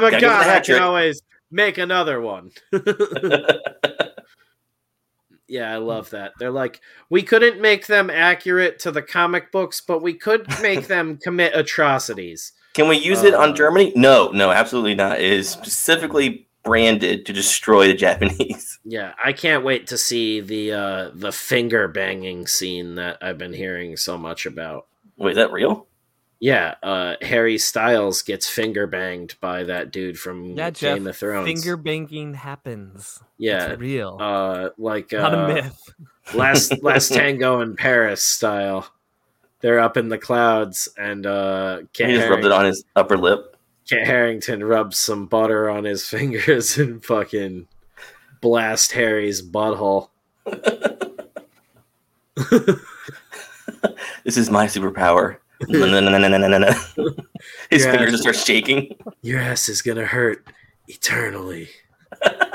[0.03, 0.45] a Gotta god.
[0.45, 1.21] with I can always
[1.51, 2.51] make another one.
[5.47, 6.33] yeah, I love that.
[6.37, 6.79] They're like,
[7.09, 11.55] we couldn't make them accurate to the comic books, but we could make them commit
[11.55, 12.51] atrocities.
[12.75, 13.91] Can we use it on Uh, Germany?
[13.95, 15.19] No, no, absolutely not.
[15.19, 18.79] It is specifically branded to destroy the Japanese.
[18.85, 23.53] Yeah, I can't wait to see the uh, the finger banging scene that I've been
[23.53, 24.87] hearing so much about.
[25.17, 25.85] Wait, is that real?
[26.39, 30.95] Yeah, uh, Harry Styles gets finger banged by that dude from Yeah, Jeff.
[30.97, 31.45] Game of Thrones.
[31.45, 33.21] Finger banging happens.
[33.37, 34.17] yeah, It's real.
[34.19, 35.79] uh, like Not a uh, myth.
[36.33, 38.87] last last tango in Paris style.
[39.59, 43.17] They're up in the clouds, and uh, Kit, He just rubbed it on his upper
[43.17, 43.55] lip.
[43.89, 47.67] Kit Harington rubs some butter on his fingers and fucking
[48.41, 50.09] blast Harry's butthole.
[54.25, 55.37] This is my superpower.
[55.67, 56.73] No, no, no, no, no, no, no, no.
[57.69, 57.91] His Yeah.
[57.91, 58.95] fingers just start shaking.
[59.21, 60.45] Your ass is gonna hurt
[60.87, 61.69] eternally.